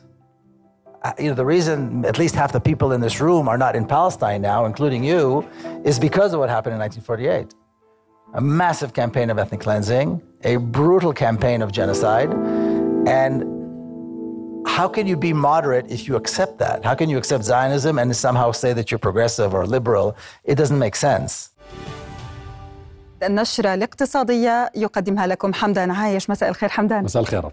Uh, 1.05 1.13
you 1.21 1.29
know, 1.29 1.35
the 1.37 1.45
reason 1.45 2.05
at 2.05 2.19
least 2.19 2.35
half 2.35 2.51
the 2.51 2.59
people 2.59 2.91
in 2.91 3.01
this 3.01 3.21
room 3.21 3.47
are 3.47 3.57
not 3.57 3.77
in 3.77 3.87
Palestine 3.87 4.43
now, 4.43 4.65
including 4.65 5.05
you, 5.05 5.49
is 5.85 5.97
because 5.97 6.35
of 6.35 6.41
what 6.41 6.49
happened 6.49 6.75
in 6.75 6.81
1948. 6.81 7.55
A 8.35 8.41
massive 8.41 8.93
campaign 8.93 9.31
of 9.31 9.39
ethnic 9.39 9.61
cleansing, 9.61 10.21
a 10.43 10.57
brutal 10.57 11.13
campaign 11.13 11.63
of 11.63 11.71
genocide. 11.71 12.33
And 13.07 13.62
how 14.78 14.88
can 14.88 15.06
you 15.08 15.17
be 15.28 15.34
moderate 15.34 15.86
if 15.96 16.08
you 16.08 16.15
accept 16.15 16.54
that? 16.60 16.78
How 16.86 16.96
can 17.00 17.10
you 17.10 17.17
accept 17.17 17.43
Zionism 17.52 17.98
and 18.02 18.15
somehow 18.15 18.52
say 18.52 18.72
that 18.78 18.86
you're 18.91 19.04
progressive 19.10 19.50
or 19.58 19.65
liberal? 19.65 20.08
It 20.43 20.56
doesn't 20.56 20.80
make 20.80 20.96
sense. 20.96 21.50
النشرة 23.24 23.74
الاقتصادية 23.74 24.70
يقدمها 24.76 25.28
لكم 25.28 25.54
حمدان 25.54 25.91
عايش 25.91 26.30
مساء 26.30 26.50
الخير 26.50 26.70
حمدان 26.70 27.04
مساء 27.04 27.22
الخير 27.22 27.52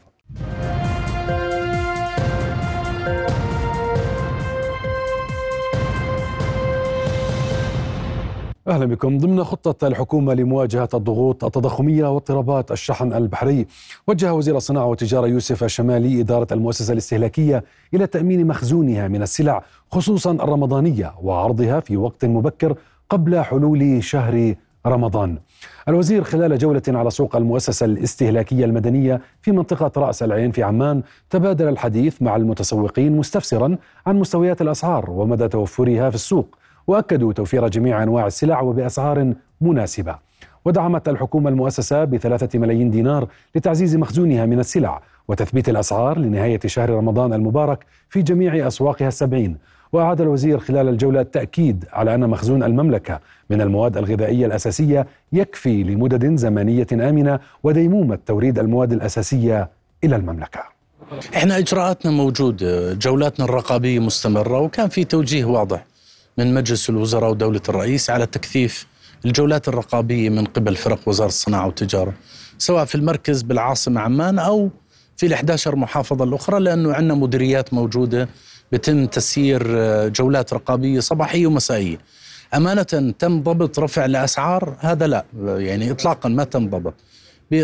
أهلا 8.70 8.86
بكم 8.86 9.18
ضمن 9.18 9.44
خطة 9.44 9.88
الحكومة 9.88 10.34
لمواجهة 10.34 10.90
الضغوط 10.94 11.44
التضخمية 11.44 12.14
واضطرابات 12.14 12.72
الشحن 12.72 13.14
البحري 13.14 13.68
وجه 14.08 14.34
وزير 14.34 14.58
الصناعة 14.58 14.86
والتجارة 14.86 15.28
يوسف 15.28 15.64
الشمالي 15.64 16.22
إدارة 16.22 16.48
المؤسسة 16.52 16.94
الاستهلاكية 16.94 17.64
إلى 17.94 18.08
تأمين 18.08 18.48
مخزونها 18.48 19.08
من 19.08 19.22
السلع 19.22 19.64
خصوصا 19.92 20.32
الرمضانية 20.32 21.14
وعرضها 21.22 21.80
في 21.80 21.98
وقت 21.98 22.26
مبكر 22.26 22.76
قبل 23.10 23.42
حلول 23.42 24.04
شهر 24.04 24.56
رمضان. 24.88 25.38
الوزير 25.88 26.24
خلال 26.24 26.58
جولة 26.58 26.82
على 26.88 27.10
سوق 27.10 27.36
المؤسسة 27.36 27.86
الاستهلاكية 27.86 28.66
المدنية 28.66 29.22
في 29.42 29.52
منطقة 29.52 30.02
رأس 30.02 30.24
العين 30.24 30.52
في 30.52 30.64
عمان 30.64 31.04
تبادل 31.30 31.68
الحديث 31.68 32.22
مع 32.22 32.36
المتسوقين 32.36 33.18
مستفسرا 33.18 33.78
عن 34.08 34.20
مستويات 34.20 34.62
الأسعار 34.62 35.10
ومدى 35.10 35.48
توفرها 35.48 36.10
في 36.10 36.16
السوق 36.16 36.59
وأكدوا 36.90 37.34
توفير 37.34 37.68
جميع 37.68 38.04
أنواع 38.04 38.28
السلع 38.28 38.62
وبأسعار 38.62 39.34
مناسبة. 39.62 40.16
ودعمت 40.66 41.10
الحكومة 41.10 41.50
المؤسسة 41.50 42.04
بثلاثة 42.04 42.60
ملايين 42.60 42.92
دينار 42.92 43.28
لتعزيز 43.56 43.96
مخزونها 43.96 44.46
من 44.46 44.60
السلع 44.60 45.02
وتثبيت 45.28 45.70
الأسعار 45.70 46.18
لنهاية 46.20 46.60
شهر 46.66 46.90
رمضان 46.90 47.34
المبارك 47.34 47.86
في 48.10 48.22
جميع 48.22 48.68
أسواقها 48.68 49.08
السبعين. 49.08 49.58
وأعاد 49.94 50.22
الوزير 50.22 50.60
خلال 50.60 50.90
الجولة 50.90 51.22
التأكيد 51.22 51.86
على 51.94 52.16
أن 52.16 52.30
مخزون 52.30 52.64
المملكة 52.64 53.20
من 53.50 53.62
المواد 53.62 53.98
الغذائية 53.98 54.46
الأساسية 54.46 55.08
يكفي 55.34 55.84
لمدد 55.84 56.36
زمنية 56.36 56.88
آمنة 56.94 57.40
وديمومة 57.64 58.20
توريد 58.26 58.60
المواد 58.60 58.94
الأساسية 58.94 59.70
إلى 60.04 60.16
المملكة. 60.16 60.64
إحنا 61.36 61.58
إجراءاتنا 61.58 62.12
موجودة، 62.12 62.94
جولاتنا 62.94 63.46
الرقابية 63.46 64.00
مستمرة 64.00 64.60
وكان 64.60 64.90
في 64.90 65.04
توجيه 65.04 65.46
واضح 65.46 65.86
من 66.38 66.54
مجلس 66.54 66.90
الوزراء 66.90 67.32
ودولة 67.32 67.62
الرئيس 67.70 68.10
على 68.10 68.26
تكثيف 68.26 68.88
الجولات 69.26 69.68
الرقابية 69.68 70.30
من 70.30 70.46
قبل 70.46 70.76
فرق 70.76 71.00
وزارة 71.06 71.28
الصناعة 71.28 71.66
والتجارة 71.66 72.14
سواء 72.58 72.86
في 72.86 72.96
المركز 72.96 73.42
بالعاصمة 73.42 74.02
عمان 74.02 74.40
أو 74.40 74.70
في 75.18 75.26
ال 75.26 75.34
11 75.34 75.76
محافظة 75.76 76.24
الأخرى 76.24 76.60
لأنه 76.60 76.94
عندنا 76.94 77.14
مديريات 77.14 77.74
موجودة 77.74 78.30
بتم 78.72 79.06
تسيير 79.06 79.68
جولات 80.08 80.54
رقابية 80.54 81.00
صباحية 81.00 81.48
ومسائية. 81.48 81.98
أمانة 82.54 82.84
تم 83.20 83.44
ضبط 83.44 83.80
رفع 83.80 84.06
الأسعار؟ 84.06 84.76
هذا 84.80 85.08
لا 85.08 85.26
يعني 85.44 85.92
إطلاقا 85.92 86.30
ما 86.30 86.44
تم 86.44 86.70
ضبط. 86.70 86.94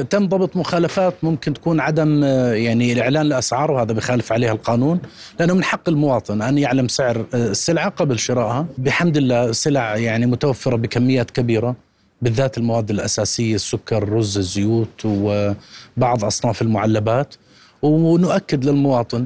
تم 0.10 0.28
ضبط 0.28 0.56
مخالفات 0.56 1.14
ممكن 1.24 1.54
تكون 1.54 1.80
عدم 1.80 2.24
يعني 2.54 2.94
الإعلان 2.94 3.26
الاسعار 3.26 3.72
وهذا 3.72 3.94
بخالف 3.94 4.32
عليها 4.32 4.52
القانون 4.52 5.00
لأنه 5.40 5.54
من 5.54 5.64
حق 5.64 5.90
المواطن 5.90 6.42
أن 6.42 6.58
يعلم 6.58 6.88
سعر 6.88 7.26
السلعة 7.34 7.90
قبل 7.90 8.20
شرائها. 8.20 8.66
بحمد 8.78 9.18
الله 9.18 9.52
سلع 9.52 9.98
يعني 9.98 10.26
متوفرة 10.26 10.76
بكميات 10.76 11.32
كبيرة 11.32 11.76
بالذات 12.22 12.58
المواد 12.58 12.90
الأساسية 12.90 13.56
السكر 13.56 14.04
الرز 14.04 14.38
الزيوت 14.38 15.06
وبعض 15.06 16.26
أصناف 16.26 16.62
المعلبات. 16.62 17.36
ونؤكد 17.82 18.66
للمواطن 18.66 19.26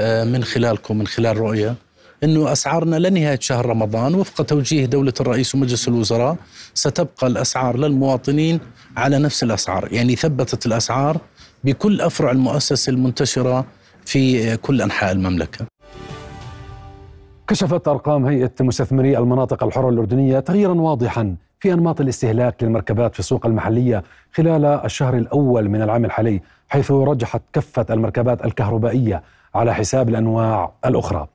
من 0.00 0.44
خلالكم 0.44 0.98
من 0.98 1.06
خلال 1.06 1.36
رؤية 1.36 1.74
أنه 2.24 2.52
أسعارنا 2.52 2.96
لنهاية 2.96 3.38
شهر 3.40 3.66
رمضان 3.66 4.14
وفق 4.14 4.44
توجيه 4.44 4.86
دولة 4.86 5.12
الرئيس 5.20 5.54
ومجلس 5.54 5.88
الوزراء 5.88 6.36
ستبقى 6.74 7.26
الأسعار 7.26 7.76
للمواطنين 7.78 8.60
على 8.96 9.18
نفس 9.18 9.42
الأسعار 9.42 9.88
يعني 9.92 10.16
ثبتت 10.16 10.66
الأسعار 10.66 11.18
بكل 11.64 12.00
أفرع 12.00 12.30
المؤسسة 12.30 12.90
المنتشرة 12.90 13.64
في 14.06 14.56
كل 14.56 14.82
أنحاء 14.82 15.12
المملكة. 15.12 15.66
كشفت 17.48 17.88
أرقام 17.88 18.26
هيئة 18.26 18.52
مستثمري 18.60 19.18
المناطق 19.18 19.64
الحرة 19.64 19.88
الأردنية 19.88 20.40
تغييرا 20.40 20.72
واضحا 20.74 21.36
في 21.60 21.72
أنماط 21.72 22.00
الاستهلاك 22.00 22.62
للمركبات 22.62 23.12
في 23.14 23.20
السوق 23.20 23.46
المحلية 23.46 24.02
خلال 24.32 24.64
الشهر 24.64 25.16
الأول 25.16 25.68
من 25.68 25.82
العام 25.82 26.04
الحالي 26.04 26.40
حيث 26.68 26.90
رجحت 26.90 27.42
كفة 27.52 27.86
المركبات 27.90 28.44
الكهربائية 28.44 29.22
على 29.54 29.74
حساب 29.74 30.08
الأنواع 30.08 30.72
الأخرى. 30.86 31.28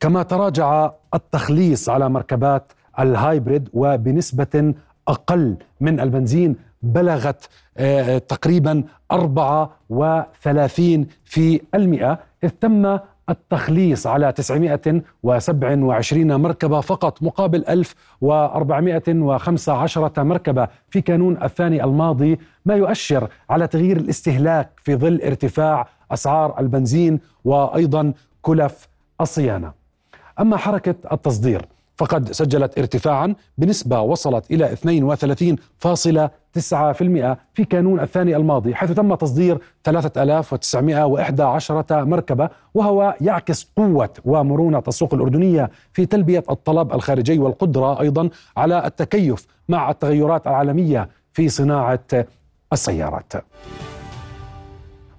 كما 0.00 0.22
تراجع 0.22 0.90
التخليص 1.14 1.88
على 1.88 2.08
مركبات 2.08 2.72
الهايبريد 2.98 3.68
وبنسبة 3.72 4.74
أقل 5.08 5.56
من 5.80 6.00
البنزين 6.00 6.56
بلغت 6.82 7.48
آه، 7.76 8.18
تقريبا 8.18 8.84
34 9.12 11.06
في 11.24 11.60
المئة 11.74 12.18
إذ 12.44 12.48
تم 12.48 12.98
التخليص 13.30 14.06
على 14.06 14.32
927 14.32 16.40
مركبة 16.40 16.80
فقط 16.80 17.22
مقابل 17.22 17.64
1415 17.68 20.24
مركبة 20.24 20.68
في 20.90 21.00
كانون 21.00 21.42
الثاني 21.42 21.84
الماضي 21.84 22.38
ما 22.64 22.74
يؤشر 22.74 23.28
على 23.50 23.66
تغيير 23.66 23.96
الاستهلاك 23.96 24.70
في 24.76 24.96
ظل 24.96 25.20
ارتفاع 25.22 25.88
أسعار 26.12 26.60
البنزين 26.60 27.20
وأيضا 27.44 28.12
كلف 28.42 28.88
الصيانة. 29.20 29.72
أما 30.40 30.56
حركة 30.56 30.94
التصدير 31.12 31.62
فقد 31.98 32.32
سجلت 32.32 32.78
ارتفاعا 32.78 33.34
بنسبة 33.58 34.00
وصلت 34.00 34.50
إلى 34.50 34.76
32.9% 34.76 34.80
في 37.54 37.64
كانون 37.70 38.00
الثاني 38.00 38.36
الماضي 38.36 38.74
حيث 38.74 38.92
تم 38.92 39.14
تصدير 39.14 39.58
3911 39.84 42.04
مركبة 42.04 42.48
وهو 42.74 43.16
يعكس 43.20 43.70
قوة 43.76 44.10
ومرونة 44.24 44.82
السوق 44.88 45.14
الأردنية 45.14 45.70
في 45.92 46.06
تلبية 46.06 46.44
الطلب 46.50 46.92
الخارجي 46.92 47.38
والقدرة 47.38 48.00
أيضا 48.00 48.30
على 48.56 48.86
التكيف 48.86 49.46
مع 49.68 49.90
التغيرات 49.90 50.46
العالمية 50.46 51.08
في 51.32 51.48
صناعة 51.48 52.00
السيارات. 52.72 53.32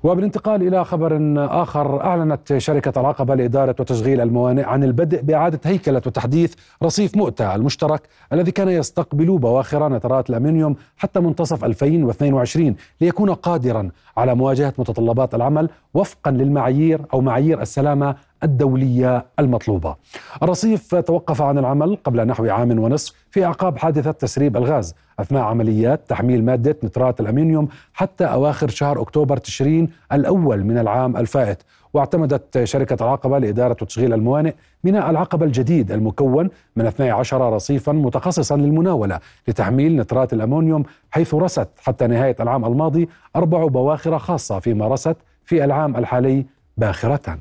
وبالانتقال 0.04 0.68
إلى 0.68 0.86
خبر 0.86 1.18
آخر 1.62 2.04
أعلنت 2.04 2.58
شركة 2.58 3.02
العقبة 3.02 3.36
لإدارة 3.36 3.76
وتشغيل 3.80 4.22
الموانئ 4.22 4.64
عن 4.64 4.84
البدء 4.84 5.22
بإعادة 5.22 5.60
هيكلة 5.66 6.02
وتحديث 6.06 6.54
رصيف 6.84 7.18
مؤتة 7.18 7.56
المشترك 7.56 8.02
الذي 8.34 8.52
كان 8.52 8.70
يستقبل 8.70 9.38
بواخر 9.38 9.90
نترات 9.90 10.30
الأمنيوم 10.30 10.76
حتى 10.98 11.20
منتصف 11.20 11.66
2022 11.66 12.76
ليكون 13.02 13.34
قادرا 13.34 13.90
على 14.18 14.36
مواجهة 14.36 14.74
متطلبات 14.78 15.36
العمل 15.36 15.70
وفقا 15.94 16.32
للمعايير 16.32 17.02
أو 17.14 17.22
معايير 17.22 17.62
السلامة 17.62 18.16
الدولية 18.44 19.26
المطلوبة. 19.40 19.96
الرصيف 20.44 20.96
توقف 20.96 21.42
عن 21.42 21.58
العمل 21.58 21.98
قبل 22.04 22.28
نحو 22.28 22.46
عام 22.46 22.80
ونصف 22.80 23.14
في 23.32 23.46
أعقاب 23.46 23.78
حادثة 23.78 24.12
تسريب 24.12 24.58
الغاز 24.58 24.96
أثناء 25.20 25.44
عمليات 25.44 26.10
تحميل 26.10 26.46
مادة 26.46 26.78
نترات 26.84 27.20
الأمينيوم 27.20 27.68
حتى 27.94 28.26
أواخر 28.26 28.70
شهر 28.70 29.02
أكتوبر 29.02 29.38
تشرين 29.38 29.90
الأول 30.14 30.64
من 30.64 30.78
العام 30.78 31.18
الفائت. 31.18 31.64
واعتمدت 31.94 32.64
شركة 32.64 33.04
العقبة 33.04 33.40
لإدارة 33.40 33.78
وتشغيل 33.82 34.14
الموانئ 34.14 34.54
ميناء 34.84 35.10
العقبة 35.10 35.46
الجديد 35.46 35.92
المكون 35.92 36.50
من 36.76 36.86
12 36.86 37.54
رصيفا 37.54 37.92
متخصصا 37.92 38.58
للمناولة 38.58 39.20
لتحميل 39.48 39.96
نترات 39.96 40.34
الأمونيوم 40.34 40.84
حيث 41.12 41.34
رست 41.36 41.70
حتى 41.78 42.08
نهاية 42.08 42.36
العام 42.40 42.66
الماضي 42.66 43.10
أربع 43.36 43.66
بواخر 43.66 44.20
خاصة 44.20 44.60
فيما 44.60 44.88
رست 44.88 45.18
في 45.46 45.64
العام 45.64 45.96
الحالي 45.96 46.46
باخرة. 46.78 47.38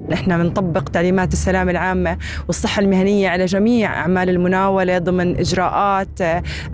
نحن 0.00 0.38
بنطبق 0.42 0.82
تعليمات 0.82 1.32
السلامة 1.32 1.70
العامة 1.70 2.18
والصحة 2.46 2.80
المهنية 2.82 3.28
على 3.28 3.44
جميع 3.44 3.94
أعمال 3.94 4.30
المناولة 4.30 4.98
ضمن 4.98 5.36
إجراءات 5.36 6.20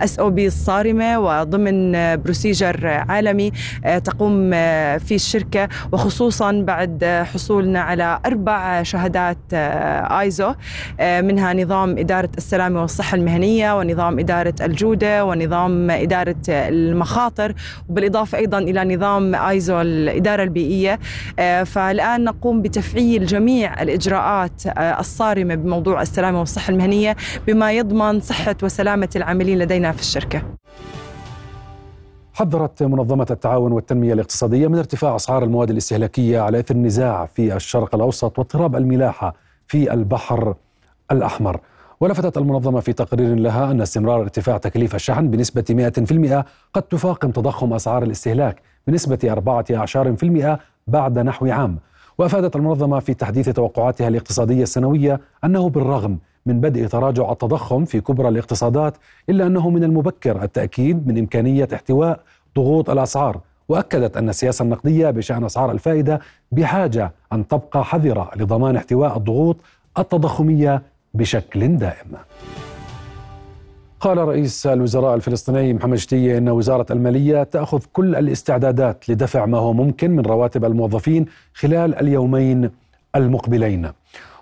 SOP 0.01 0.47
الصارمة 0.47 1.19
وضمن 1.19 1.91
procedure 2.17 2.87
عالمي 2.87 3.51
آه، 3.85 3.97
تقوم 3.97 4.51
آه، 4.53 4.97
فيه 4.97 5.15
الشركة 5.15 5.69
وخصوصا 5.91 6.51
بعد 6.51 7.25
حصولنا 7.33 7.81
على 7.81 8.19
أربع 8.25 8.83
شهادات 8.83 9.37
آه، 9.53 10.19
ايزو 10.19 10.53
منها 11.01 11.53
نظام 11.53 11.97
إدارة 11.97 12.29
السلامة 12.37 12.81
والصحة 12.81 13.15
المهنية 13.15 13.79
ونظام 13.79 14.19
إدارة 14.19 14.55
الجودة 14.61 15.25
ونظام 15.25 15.91
إدارة 15.91 16.35
المخاطر 16.49 17.53
وبالإضافة 17.89 18.37
أيضا 18.37 18.57
إلى 18.57 18.95
نظام 18.95 19.35
ايزو 19.35 19.81
الإدارة 19.81 20.43
البيئية 20.43 20.99
فالآن 21.65 22.23
نقوم 22.23 22.61
بتفعيل 22.61 23.10
تفعيل 23.11 23.25
جميع 23.25 23.81
الإجراءات 23.81 24.67
آه، 24.67 24.99
الصارمة 24.99 25.55
بموضوع 25.55 26.01
السلامة 26.01 26.39
والصحة 26.39 26.71
المهنية 26.71 27.15
بما 27.47 27.71
يضمن 27.71 28.19
صحة 28.19 28.55
وسلامة 28.63 29.09
العاملين 29.15 29.59
لدينا 29.59 29.91
في 29.91 30.01
الشركة. 30.01 30.41
حذرت 32.33 32.83
منظمة 32.83 33.27
التعاون 33.31 33.71
والتنمية 33.71 34.13
الاقتصادية 34.13 34.67
من 34.67 34.77
ارتفاع 34.77 35.15
أسعار 35.15 35.43
المواد 35.43 35.69
الاستهلاكية 35.69 36.39
على 36.39 36.59
إثر 36.59 36.75
النزاع 36.75 37.25
في 37.25 37.55
الشرق 37.55 37.95
الأوسط 37.95 38.39
واضطراب 38.39 38.75
الملاحة 38.75 39.35
في 39.67 39.93
البحر 39.93 40.55
الأحمر. 41.11 41.59
ولفتت 41.99 42.37
المنظمة 42.37 42.79
في 42.79 42.93
تقرير 42.93 43.35
لها 43.35 43.71
أن 43.71 43.81
استمرار 43.81 44.21
ارتفاع 44.21 44.57
تكليف 44.57 44.95
الشحن 44.95 45.27
بنسبة 45.29 45.91
100% 46.39 46.45
قد 46.73 46.81
تفاقم 46.81 47.31
تضخم 47.31 47.73
أسعار 47.73 48.03
الاستهلاك 48.03 48.61
بنسبة 48.87 49.17
14% 49.17 50.59
بعد 50.87 51.19
نحو 51.19 51.45
عام. 51.47 51.79
وأفادت 52.21 52.55
المنظمة 52.55 52.99
في 52.99 53.13
تحديث 53.13 53.49
توقعاتها 53.49 54.07
الاقتصادية 54.07 54.63
السنوية 54.63 55.19
أنه 55.43 55.69
بالرغم 55.69 56.17
من 56.45 56.61
بدء 56.61 56.87
تراجع 56.87 57.31
التضخم 57.31 57.85
في 57.85 58.01
كبرى 58.01 58.27
الاقتصادات 58.27 58.97
إلا 59.29 59.47
أنه 59.47 59.69
من 59.69 59.83
المبكر 59.83 60.43
التأكيد 60.43 61.07
من 61.07 61.17
إمكانية 61.17 61.67
احتواء 61.73 62.19
ضغوط 62.55 62.89
الأسعار 62.89 63.41
وأكدت 63.69 64.17
أن 64.17 64.29
السياسة 64.29 64.63
النقدية 64.63 65.09
بشأن 65.09 65.43
أسعار 65.43 65.71
الفائدة 65.71 66.19
بحاجة 66.51 67.11
أن 67.33 67.47
تبقى 67.47 67.85
حذرة 67.85 68.31
لضمان 68.35 68.75
احتواء 68.75 69.17
الضغوط 69.17 69.57
التضخمية 69.99 70.81
بشكل 71.13 71.77
دائم. 71.77 72.07
قال 74.01 74.17
رئيس 74.17 74.67
الوزراء 74.67 75.15
الفلسطيني 75.15 75.73
محمد 75.73 75.97
شتية 75.97 76.37
إن 76.37 76.49
وزارة 76.49 76.85
المالية 76.91 77.43
تأخذ 77.43 77.81
كل 77.93 78.15
الاستعدادات 78.15 79.09
لدفع 79.09 79.45
ما 79.45 79.57
هو 79.57 79.73
ممكن 79.73 80.11
من 80.11 80.25
رواتب 80.25 80.65
الموظفين 80.65 81.25
خلال 81.53 81.95
اليومين 81.95 82.69
المقبلين. 83.15 83.91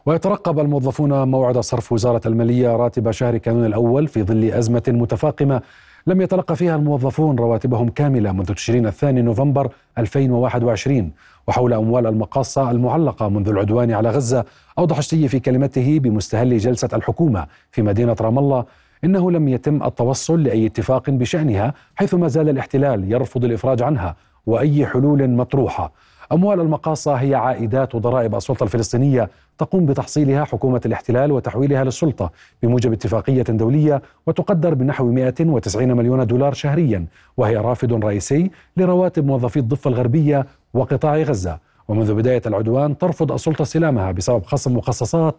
ويترقب 0.06 0.60
الموظفون 0.60 1.28
موعد 1.28 1.58
صرف 1.60 1.92
وزارة 1.92 2.22
المالية 2.26 2.76
راتب 2.76 3.12
شهر 3.12 3.38
كانون 3.38 3.66
الأول 3.66 4.08
في 4.08 4.24
ظل 4.24 4.44
أزمة 4.44 4.84
متفاقمة 4.88 5.62
لم 6.08 6.22
يتلقى 6.22 6.56
فيها 6.56 6.76
الموظفون 6.76 7.36
رواتبهم 7.36 7.90
كاملة 7.90 8.32
منذ 8.32 8.54
تشرين 8.54 8.88
الثاني 8.88 9.22
نوفمبر 9.22 9.72
2021 9.98 11.12
وحول 11.48 11.74
أموال 11.74 12.08
المقاصة 12.08 12.72
المعلقة 12.72 13.30
منذ 13.30 13.50
العدوان 13.50 13.92
على 13.92 14.10
غزة 14.10 14.46
أوضح 14.78 14.98
الشتي 14.98 15.28
في 15.28 15.40
كلمته 15.40 16.00
بمستهل 16.00 16.58
جلسة 16.58 16.90
الحكومة 16.94 17.46
في 17.72 17.82
مدينة 17.82 18.16
رام 18.22 18.40
الله 18.40 18.66
إنه 19.04 19.32
لم 19.32 19.48
يتم 19.48 19.84
التوصل 19.84 20.44
لأي 20.44 20.66
اتفاق 20.66 21.10
بشأنها 21.10 21.74
حيث 21.96 22.14
ما 22.14 22.28
زال 22.28 22.50
الاحتلال 22.50 23.12
يرفض 23.12 23.46
الإفراج 23.46 23.82
عنها 23.82 24.16
وأي 24.46 24.86
حلول 24.86 25.30
مطروحة. 25.30 25.92
أموال 26.32 26.60
المقاصة 26.60 27.14
هي 27.14 27.36
عائدات 27.36 27.96
وضرائب 27.96 28.36
السلطة 28.36 28.64
الفلسطينية 28.64 29.30
تقوم 29.58 29.86
بتحصيلها 29.86 30.44
حكومة 30.46 30.82
الاحتلال 30.86 31.32
وتحويلها 31.32 31.84
للسلطة 31.84 32.32
بموجب 32.64 32.94
اتفاقية 32.94 33.42
دولية 33.42 34.02
وتقدر 34.28 34.74
بنحو 34.74 35.12
190 35.12 35.98
مليون 35.98 36.28
دولار 36.28 36.54
شهريا 36.54 37.06
وهي 37.38 37.58
رافد 37.58 37.94
رئيسي 37.94 38.52
لرواتب 38.78 39.26
موظفي 39.26 39.60
الضفة 39.60 39.90
الغربية 39.90 40.46
وقطاع 40.74 41.18
غزة. 41.18 41.60
ومنذ 41.88 42.14
بداية 42.14 42.42
العدوان 42.46 42.98
ترفض 42.98 43.32
السلطة 43.32 43.62
استلامها 43.62 44.12
بسبب 44.12 44.46
خصم 44.46 44.78
مخصصات 44.78 45.36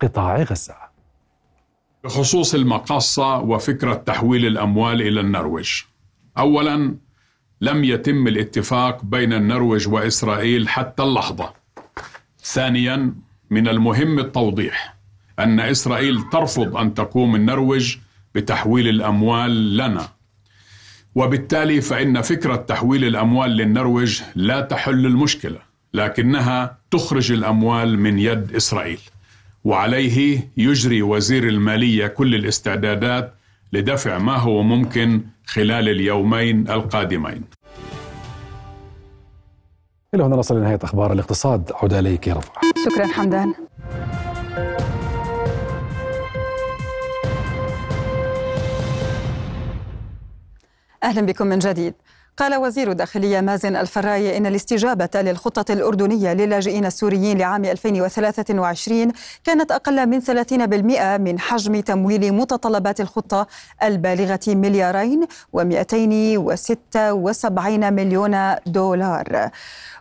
قطاع 0.00 0.42
غزة. 0.42 0.93
بخصوص 2.04 2.54
المقاصة 2.54 3.38
وفكرة 3.38 3.94
تحويل 3.94 4.46
الأموال 4.46 5.02
إلى 5.02 5.20
النرويج. 5.20 5.70
أولا 6.38 6.96
لم 7.60 7.84
يتم 7.84 8.26
الاتفاق 8.26 9.04
بين 9.04 9.32
النرويج 9.32 9.88
وإسرائيل 9.88 10.68
حتى 10.68 11.02
اللحظة. 11.02 11.52
ثانيا 12.42 13.14
من 13.50 13.68
المهم 13.68 14.18
التوضيح 14.18 14.96
أن 15.38 15.60
إسرائيل 15.60 16.22
ترفض 16.32 16.76
أن 16.76 16.94
تقوم 16.94 17.34
النرويج 17.34 17.96
بتحويل 18.34 18.88
الأموال 18.88 19.76
لنا. 19.76 20.08
وبالتالي 21.14 21.80
فإن 21.80 22.20
فكرة 22.20 22.56
تحويل 22.56 23.04
الأموال 23.04 23.50
للنرويج 23.50 24.22
لا 24.34 24.60
تحل 24.60 25.06
المشكلة 25.06 25.58
لكنها 25.94 26.78
تخرج 26.90 27.32
الأموال 27.32 27.98
من 27.98 28.18
يد 28.18 28.54
إسرائيل. 28.54 29.00
وعليه 29.64 30.50
يجري 30.56 31.02
وزير 31.02 31.48
المالية 31.48 32.06
كل 32.06 32.34
الاستعدادات 32.34 33.34
لدفع 33.72 34.18
ما 34.18 34.36
هو 34.36 34.62
ممكن 34.62 35.22
خلال 35.46 35.88
اليومين 35.88 36.70
القادمين. 36.70 37.44
إلى 40.14 40.22
هنا 40.22 40.36
نصل 40.36 40.58
لنهاية 40.58 40.78
أخبار 40.82 41.12
الاقتصاد. 41.12 41.72
عودة 41.74 41.98
إليك 41.98 42.28
رفع. 42.28 42.52
شكرا 42.84 43.06
حمدان. 43.06 43.54
أهلا 51.02 51.26
بكم 51.26 51.46
من 51.46 51.58
جديد. 51.58 51.94
قال 52.36 52.54
وزير 52.54 52.90
الداخلية 52.90 53.40
مازن 53.40 53.76
الفراي 53.76 54.36
إن 54.36 54.46
الاستجابة 54.46 55.08
للخطة 55.14 55.72
الأردنية 55.72 56.32
للاجئين 56.32 56.86
السوريين 56.86 57.38
لعام 57.38 57.64
2023 57.64 59.12
كانت 59.44 59.72
أقل 59.72 60.06
من 60.06 60.20
30% 60.20 60.22
من 61.20 61.38
حجم 61.38 61.80
تمويل 61.80 62.32
متطلبات 62.32 63.00
الخطة 63.00 63.46
البالغة 63.82 64.40
مليارين 64.48 65.26
و276 65.56 67.58
مليون 67.68 68.54
دولار. 68.66 69.50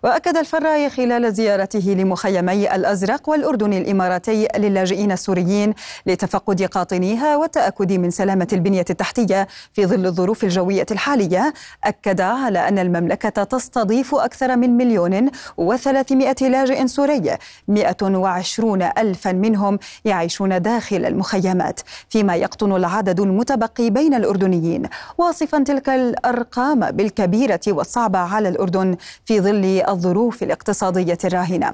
وأكد 0.03 0.37
الفراي 0.37 0.89
خلال 0.89 1.33
زيارته 1.33 1.95
لمخيمي 1.97 2.75
الأزرق 2.75 3.29
والأردن 3.29 3.73
الإماراتي 3.73 4.47
للاجئين 4.57 5.11
السوريين 5.11 5.73
لتفقد 6.05 6.61
قاطنيها 6.63 7.37
والتأكد 7.37 7.91
من 7.93 8.09
سلامة 8.11 8.47
البنية 8.53 8.85
التحتية 8.89 9.47
في 9.73 9.85
ظل 9.85 10.05
الظروف 10.05 10.43
الجوية 10.43 10.85
الحالية. 10.91 11.53
أكد 11.83 12.21
على 12.21 12.67
أن 12.67 12.79
المملكة 12.79 13.43
تستضيف 13.43 14.15
أكثر 14.15 14.55
من 14.55 14.77
مليون 14.77 15.29
وثلاثمائة 15.57 16.35
لاجئ 16.41 16.87
سوري 16.87 17.37
120 17.67 18.81
ألفا 18.81 19.31
منهم 19.31 19.79
يعيشون 20.05 20.61
داخل 20.61 21.05
المخيمات 21.05 21.79
فيما 22.09 22.35
يقطن 22.35 22.75
العدد 22.75 23.19
المتبقي 23.19 23.89
بين 23.89 24.13
الأردنيين. 24.13 24.89
واصفا 25.17 25.63
تلك 25.63 25.89
الأرقام 25.89 26.91
بالكبيرة 26.91 27.61
والصعبة 27.67 28.19
على 28.19 28.49
الأردن 28.49 28.95
في 29.25 29.41
ظل 29.41 29.83
الظروف 29.93 30.43
الاقتصادية 30.43 31.17
الراهنة. 31.25 31.73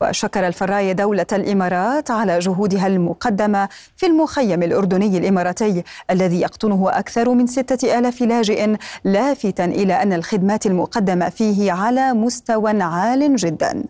وشكر 0.00 0.46
الفراي 0.46 0.94
دولة 0.94 1.26
الإمارات 1.32 2.10
على 2.10 2.38
جهودها 2.38 2.86
المقدمة 2.86 3.68
في 3.96 4.06
المخيم 4.06 4.62
الأردني 4.62 5.18
الإماراتي 5.18 5.82
الذي 6.10 6.40
يقطنه 6.40 6.90
أكثر 6.90 7.30
من 7.34 7.46
ستة 7.46 7.98
آلاف 7.98 8.20
لاجئ 8.20 8.76
لافتا 9.04 9.64
إلى 9.64 10.02
أن 10.02 10.12
الخدمات 10.12 10.66
المقدمة 10.66 11.28
فيه 11.28 11.72
على 11.72 12.12
مستوى 12.12 12.82
عال 12.82 13.36
جدا. 13.36 13.84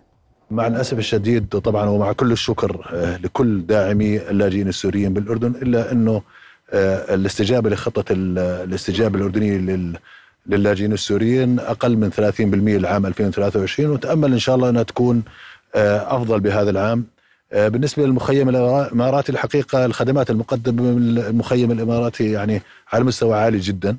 مع 0.50 0.66
الأسف 0.66 0.98
الشديد 0.98 1.48
طبعا 1.48 1.88
ومع 1.88 2.12
كل 2.12 2.32
الشكر 2.32 2.90
لكل 3.24 3.66
داعمي 3.66 4.16
اللاجئين 4.16 4.68
السوريين 4.68 5.12
بالأردن 5.12 5.50
إلا 5.50 5.92
أنه 5.92 6.22
الاستجابة 7.14 7.70
لخطة 7.70 8.04
الاستجابة 8.10 9.18
الأردنية 9.18 9.56
للاجئين 10.46 10.92
السوريين 10.92 11.60
أقل 11.60 11.96
من 11.96 12.10
30% 12.10 12.76
العام 12.76 13.06
2023 13.06 13.90
ونتامل 13.90 14.32
إن 14.32 14.38
شاء 14.38 14.54
الله 14.54 14.68
أنها 14.68 14.82
تكون 14.82 15.22
أفضل 15.74 16.40
بهذا 16.40 16.70
العام. 16.70 17.04
بالنسبة 17.52 18.06
للمخيم 18.06 18.48
الإماراتي 18.48 19.32
الحقيقة 19.32 19.84
الخدمات 19.84 20.30
المقدمة 20.30 20.82
من 20.82 21.18
المخيم 21.18 21.70
الإماراتي 21.70 22.32
يعني 22.32 22.62
على 22.92 23.04
مستوى 23.04 23.34
عالي 23.38 23.58
جدا. 23.58 23.96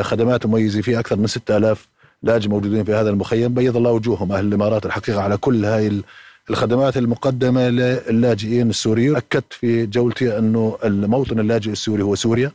خدمات 0.00 0.46
مميزة 0.46 0.80
في 0.80 0.98
أكثر 0.98 1.16
من 1.16 1.26
6000 1.26 1.88
لاجئ 2.22 2.48
موجودين 2.48 2.84
في 2.84 2.94
هذا 2.94 3.10
المخيم. 3.10 3.54
بيض 3.54 3.76
الله 3.76 3.90
وجوههم 3.90 4.32
أهل 4.32 4.44
الإمارات 4.46 4.86
الحقيقة 4.86 5.22
على 5.22 5.36
كل 5.36 5.64
هاي 5.64 6.02
الخدمات 6.50 6.96
المقدمة 6.96 7.68
للاجئين 7.68 8.70
السوريين. 8.70 9.16
أكدت 9.16 9.52
في 9.52 9.86
جولتي 9.86 10.38
أنه 10.38 10.78
الموطن 10.84 11.40
اللاجئ 11.40 11.70
السوري 11.70 12.02
هو 12.02 12.14
سوريا. 12.14 12.52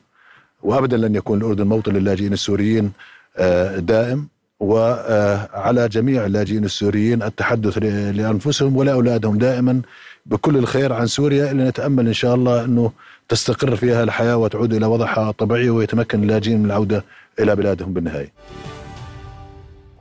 وابدا 0.64 0.98
لن 0.98 1.16
يكون 1.16 1.38
الاردن 1.38 1.68
موطن 1.68 1.94
للاجئين 1.94 2.34
السوريين 2.34 2.92
دائم 3.78 4.28
وعلى 4.60 5.88
جميع 5.90 6.26
اللاجئين 6.26 6.66
السوريين 6.66 7.24
التحدث 7.24 7.78
لأنفسهم 8.18 8.78
ولاولادهم 8.78 9.38
دائما 9.38 9.82
بكل 10.26 10.58
الخير 10.58 10.94
عن 10.94 11.08
سوريا 11.08 11.52
اللي 11.52 11.64
نتأمل 11.68 12.08
إن 12.08 12.14
شاء 12.14 12.36
الله 12.36 12.66
أنه 12.66 12.92
تستقر 13.30 13.76
فيها 13.76 14.04
الحياة 14.04 14.38
وتعود 14.38 14.74
إلى 14.74 14.86
وضعها 14.86 15.30
الطبيعي 15.30 15.70
ويتمكن 15.70 16.24
اللاجئين 16.24 16.60
من 16.60 16.66
العودة 16.66 17.04
إلى 17.40 17.56
بلادهم 17.56 17.94
بالنهاية. 17.94 18.32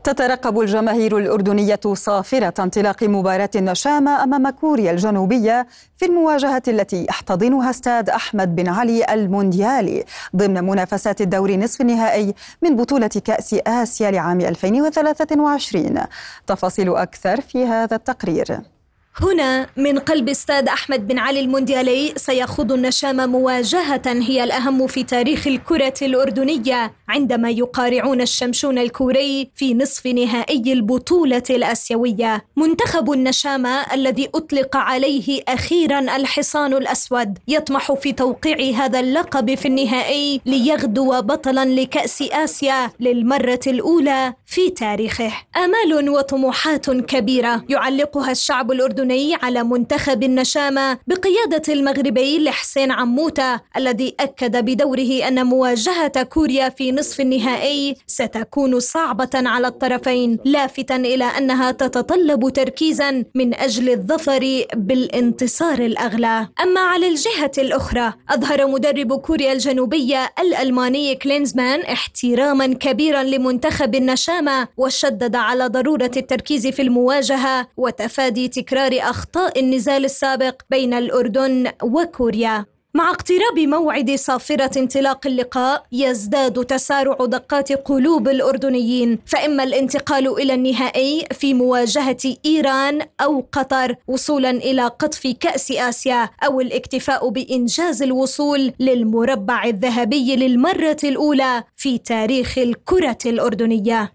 تترقب 0.07 0.61
الجماهير 0.61 1.19
الأردنية 1.19 1.81
صافرة 1.93 2.55
انطلاق 2.59 3.05
مباراة 3.05 3.51
النشامة 3.57 4.25
أمام 4.25 4.51
كوريا 4.51 4.91
الجنوبية 4.91 5.67
في 5.97 6.05
المواجهة 6.07 6.63
التي 6.69 7.07
يحتضنها 7.09 7.71
استاد 7.71 8.11
أحمد 8.11 8.57
بن 8.57 8.69
علي 8.69 9.15
المونديالي 9.15 10.05
ضمن 10.37 10.65
منافسات 10.65 11.21
الدور 11.21 11.57
نصف 11.57 11.81
النهائي 11.81 12.35
من 12.63 12.77
بطولة 12.77 13.11
كأس 13.25 13.57
آسيا 13.67 14.11
لعام 14.11 14.41
2023 14.41 16.01
تفاصيل 16.47 16.97
أكثر 16.97 17.41
في 17.41 17.65
هذا 17.65 17.97
التقرير. 17.97 18.76
هنا 19.23 19.67
من 19.77 19.99
قلب 19.99 20.29
استاد 20.29 20.69
أحمد 20.69 21.07
بن 21.09 21.19
علي 21.19 21.41
المونديالي 21.41 22.13
سيخوض 22.17 22.73
النشام 22.73 23.31
مواجهة 23.31 24.03
هي 24.07 24.45
الأهم 24.45 24.87
في 24.87 25.03
تاريخ 25.03 25.47
الكرة 25.47 25.95
الأردنية 26.03 26.93
عندما 27.09 27.51
يقارعون 27.51 28.21
الشمشون 28.21 28.79
الكوري 28.79 29.51
في 29.55 29.75
نصف 29.75 30.07
نهائي 30.07 30.73
البطولة 30.73 31.43
الآسيوية. 31.51 32.45
منتخب 32.57 33.13
النشامة 33.13 33.95
الذي 33.95 34.29
أطلق 34.35 34.77
عليه 34.77 35.43
أخيرا 35.49 36.17
الحصان 36.17 36.73
الأسود 36.73 37.39
يطمح 37.49 37.93
في 37.93 38.13
توقيع 38.13 38.85
هذا 38.85 39.01
اللقب 39.01 39.55
في 39.55 39.69
النهائي 39.69 40.41
ليغدو 40.47 41.21
بطلا 41.21 41.65
لكأس 41.65 42.23
آسيا 42.23 42.91
للمرة 43.01 43.61
الأولى 43.67 44.35
في 44.47 44.71
تاريخه. 44.71 45.33
آمال 45.57 46.09
وطموحات 46.09 46.91
كبيرة 46.91 47.65
يعلقها 47.69 48.31
الشعب 48.31 48.73
الأردني 48.73 49.06
على 49.43 49.63
منتخب 49.63 50.23
النشامة 50.23 50.99
بقيادة 51.07 51.63
المغربي 51.73 52.39
لحسين 52.39 52.91
عموتة 52.93 53.61
الذي 53.77 54.15
أكد 54.21 54.65
بدوره 54.65 55.29
أن 55.29 55.47
مواجهة 55.47 56.23
كوريا 56.23 56.69
في 56.69 56.93
نصف 56.93 57.21
النهائي 57.21 57.95
ستكون 58.07 58.81
صعبة 58.81 59.31
على 59.35 59.67
الطرفين 59.67 60.39
لافتا 60.45 60.97
إلى 60.97 61.25
أنها 61.25 61.71
تتطلب 61.71 62.49
تركيزا 62.49 63.25
من 63.35 63.55
أجل 63.55 63.91
الظفر 63.91 64.65
بالانتصار 64.77 65.79
الأغلى. 65.79 66.49
أما 66.63 66.81
على 66.81 67.09
الجهة 67.09 67.53
الأخرى 67.59 68.13
أظهر 68.31 68.67
مدرب 68.67 69.13
كوريا 69.21 69.53
الجنوبية 69.53 70.33
الألماني 70.39 71.15
كلينزمان 71.15 71.81
احتراما 71.81 72.67
كبيرا 72.67 73.23
لمنتخب 73.23 73.95
النشامة 73.95 74.69
وشدد 74.77 75.37
على 75.37 75.67
ضرورة 75.67 76.11
التركيز 76.17 76.67
في 76.67 76.83
المواجهة 76.83 77.69
وتفادي 77.77 78.49
تكرار 78.49 78.96
أخطاء 79.03 79.61
النزال 79.61 80.05
السابق 80.05 80.63
بين 80.71 80.95
الأردن 80.95 81.73
وكوريا. 81.83 82.65
مع 82.95 83.11
اقتراب 83.11 83.59
موعد 83.59 84.15
صافرة 84.15 84.79
انطلاق 84.79 85.27
اللقاء 85.27 85.87
يزداد 85.93 86.65
تسارع 86.65 87.17
دقات 87.27 87.73
قلوب 87.73 88.29
الأردنيين. 88.29 89.19
فإما 89.27 89.63
الانتقال 89.63 90.41
إلى 90.41 90.55
النهائي 90.55 91.27
في 91.33 91.55
مواجهة 91.55 92.37
إيران 92.47 93.03
أو 93.21 93.45
قطر 93.53 93.95
وصولا 94.07 94.51
إلى 94.51 94.83
قطف 94.83 95.27
كأس 95.41 95.73
آسيا 95.73 96.31
أو 96.45 96.61
الاكتفاء 96.61 97.29
بإنجاز 97.29 98.03
الوصول 98.03 98.73
للمربع 98.81 99.65
الذهبي 99.65 100.37
للمرة 100.37 100.97
الأولى 101.05 101.65
في 101.77 101.99
تاريخ 101.99 102.59
الكرة 102.59 103.19
الأردنية. 103.27 104.13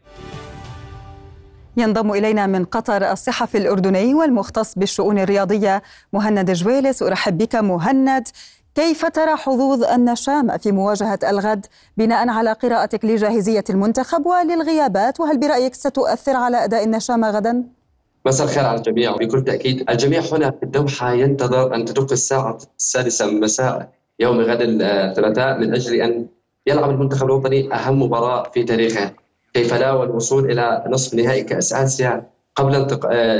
ينضم 1.77 2.11
إلينا 2.11 2.47
من 2.47 2.65
قطر 2.65 3.11
الصحفي 3.11 3.57
الأردني 3.57 4.13
والمختص 4.13 4.75
بالشؤون 4.75 5.19
الرياضية 5.19 5.81
مهند 6.13 6.51
جويلس. 6.51 7.03
أرحب 7.03 7.37
بك 7.37 7.55
مهند. 7.55 8.27
كيف 8.75 9.05
ترى 9.05 9.35
حظوظ 9.35 9.83
النشامة 9.83 10.57
في 10.57 10.71
مواجهة 10.71 11.19
الغد 11.29 11.65
بناء 11.97 12.29
على 12.29 12.53
قراءتك 12.53 13.05
لجاهزية 13.05 13.63
المنتخب 13.69 14.25
وللغيابات؟ 14.25 15.19
وهل 15.19 15.37
برأيك 15.37 15.75
ستؤثر 15.75 16.35
على 16.35 16.63
أداء 16.63 16.83
النشامة 16.83 17.29
غدا؟ 17.29 17.63
مساء 18.25 18.47
الخير 18.47 18.65
على 18.65 18.77
الجميع. 18.77 19.15
بكل 19.15 19.43
تأكيد 19.43 19.89
الجميع 19.89 20.21
هنا 20.31 20.51
في 20.51 20.63
الدوحة 20.63 21.13
ينتظر 21.13 21.75
أن 21.75 21.85
تدق 21.85 22.11
الساعة 22.11 22.57
السادسة 22.79 23.31
مساء 23.31 23.89
يوم 24.19 24.41
غد 24.41 24.59
الثلاثاء 24.61 25.59
من 25.59 25.73
أجل 25.73 26.01
أن 26.01 26.25
يلعب 26.67 26.89
المنتخب 26.89 27.25
الوطني 27.25 27.73
أهم 27.73 28.01
مباراة 28.01 28.51
في 28.53 28.63
تاريخه. 28.63 29.11
كيف 29.53 29.73
لا 29.73 29.91
والوصول 29.91 30.51
إلى 30.51 30.83
نصف 30.87 31.13
نهائي 31.13 31.43
كأس 31.43 31.73
آسيا 31.73 32.27
قبل 32.55 32.75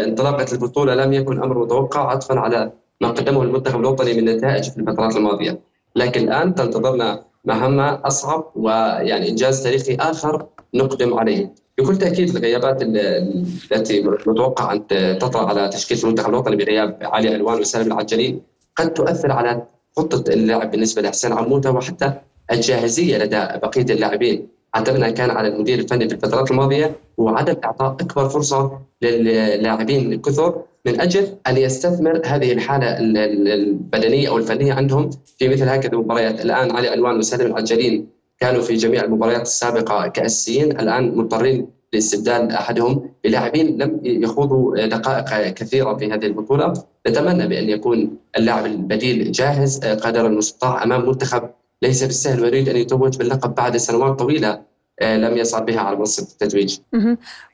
انطلاقة 0.05 0.45
البطولة 0.51 0.95
لم 0.95 1.14
يكن 1.14 1.43
أمر 1.43 1.57
متوقع 1.57 2.12
عطفا 2.12 2.39
على 2.39 2.72
ما 3.01 3.07
قدمه 3.07 3.41
المنتخب 3.41 3.80
الوطني 3.80 4.14
من 4.14 4.26
نتائج 4.26 4.70
في 4.70 4.78
الفترات 4.78 5.16
الماضية. 5.16 5.59
لكن 5.95 6.24
الآن 6.24 6.55
تنتظرنا 6.55 7.24
مهمة 7.45 8.07
أصعب 8.07 8.51
ويعني 8.55 9.30
إنجاز 9.30 9.64
تاريخي 9.64 9.95
آخر 9.95 10.45
نقدم 10.74 11.20
عليه. 11.20 11.53
بكل 11.78 11.97
تأكيد 11.97 12.30
الغيابات 12.30 12.82
التي 12.82 14.03
متوقع 14.03 14.74
أن 14.74 14.88
تطرأ 15.20 15.49
على 15.49 15.70
تشكيله 15.70 16.03
المنتخب 16.03 16.30
الوطني 16.30 16.55
بغياب 16.55 16.97
علي 17.01 17.34
علوان 17.34 17.59
وسالم 17.59 17.88
العجلي 17.88 18.39
قد 18.76 18.93
تؤثر 18.93 19.32
على 19.32 19.64
خطة 19.97 20.34
اللعب 20.34 20.72
بالنسبة 20.72 21.01
لحسين 21.01 21.34
عموتة 21.34 21.72
وحتى 21.72 22.14
الجاهزية 22.51 23.18
لدى 23.18 23.38
بقية 23.38 23.86
اللاعبين. 23.93 24.47
اعتقد 24.76 25.13
كان 25.13 25.30
على 25.32 25.47
المدير 25.47 25.80
الفني 25.80 26.09
في 26.09 26.15
الفترات 26.15 26.51
الماضية 26.51 26.95
هو 27.19 27.30
عدم 27.30 27.55
إعطاء 27.65 27.91
أكبر 27.91 28.30
فرصة 28.30 28.80
للاعبين 29.01 30.13
الكثر 30.13 30.61
من 30.86 31.01
أجل 31.01 31.28
أن 31.47 31.57
يستثمر 31.57 32.22
هذه 32.26 32.51
الحالة 32.51 32.97
البدنية 32.99 34.30
أو 34.30 34.38
الفنية 34.38 34.74
عندهم 34.74 35.09
في 35.38 35.49
مثل 35.49 35.69
هكذا 35.69 35.97
مباريات، 35.97 36.45
الآن 36.45 36.72
علي 36.72 36.93
ألوان 36.93 37.17
وسالم 37.17 37.51
العجلين 37.51 38.07
كانوا 38.39 38.61
في 38.61 38.76
جميع 38.76 39.03
المباريات 39.03 39.41
السابقة 39.41 40.07
كاساسيين، 40.07 40.72
الآن 40.72 41.17
مضطرين 41.17 41.67
لاستبدال 41.93 42.51
أحدهم 42.51 43.09
بلاعبين 43.24 43.78
لم 43.78 43.99
يخوضوا 44.03 44.86
دقائق 44.86 45.53
كثيرة 45.53 45.93
في 45.93 46.11
هذه 46.11 46.26
البطولة، 46.26 46.74
نتمنى 47.07 47.47
بأن 47.47 47.69
يكون 47.69 48.17
اللاعب 48.38 48.65
البديل 48.65 49.32
جاهز 49.32 49.80
قدر 49.80 50.26
المستطاع 50.28 50.84
أمام 50.84 51.07
منتخب 51.07 51.49
ليس 51.82 52.03
بالسهل 52.03 52.41
ويريد 52.41 52.69
أن 52.69 52.75
يتوج 52.75 53.17
باللقب 53.17 53.55
بعد 53.55 53.77
سنوات 53.77 54.19
طويلة 54.19 54.61
آه، 55.01 55.17
لم 55.17 55.38
يصعد 55.38 55.65
بها 55.65 55.82
على 55.82 55.97
منصه 55.97 56.23
التتويج. 56.23 56.79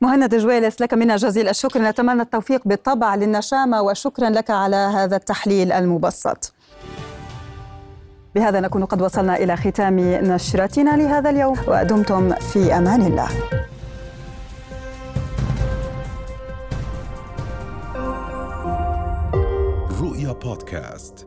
مهند 0.01 0.35
جويلس 0.35 0.81
لك 0.81 0.93
منا 0.93 1.15
جزيل 1.15 1.47
الشكر 1.49 1.81
نتمنى 1.81 2.21
التوفيق 2.21 2.61
بالطبع 2.65 3.15
للنشامة 3.15 3.81
وشكرا 3.81 4.29
لك 4.29 4.49
على 4.49 4.75
هذا 4.75 5.15
التحليل 5.15 5.71
المبسط. 5.71 6.53
بهذا 8.35 8.59
نكون 8.59 8.85
قد 8.85 9.01
وصلنا 9.01 9.37
إلى 9.37 9.57
ختام 9.57 9.99
نشرتنا 9.99 10.97
لهذا 10.97 11.29
اليوم 11.29 11.57
ودمتم 11.67 12.35
في 12.35 12.77
أمان 12.77 13.01
الله. 13.01 13.29
رؤيا 20.01 20.31
بودكاست 20.31 21.26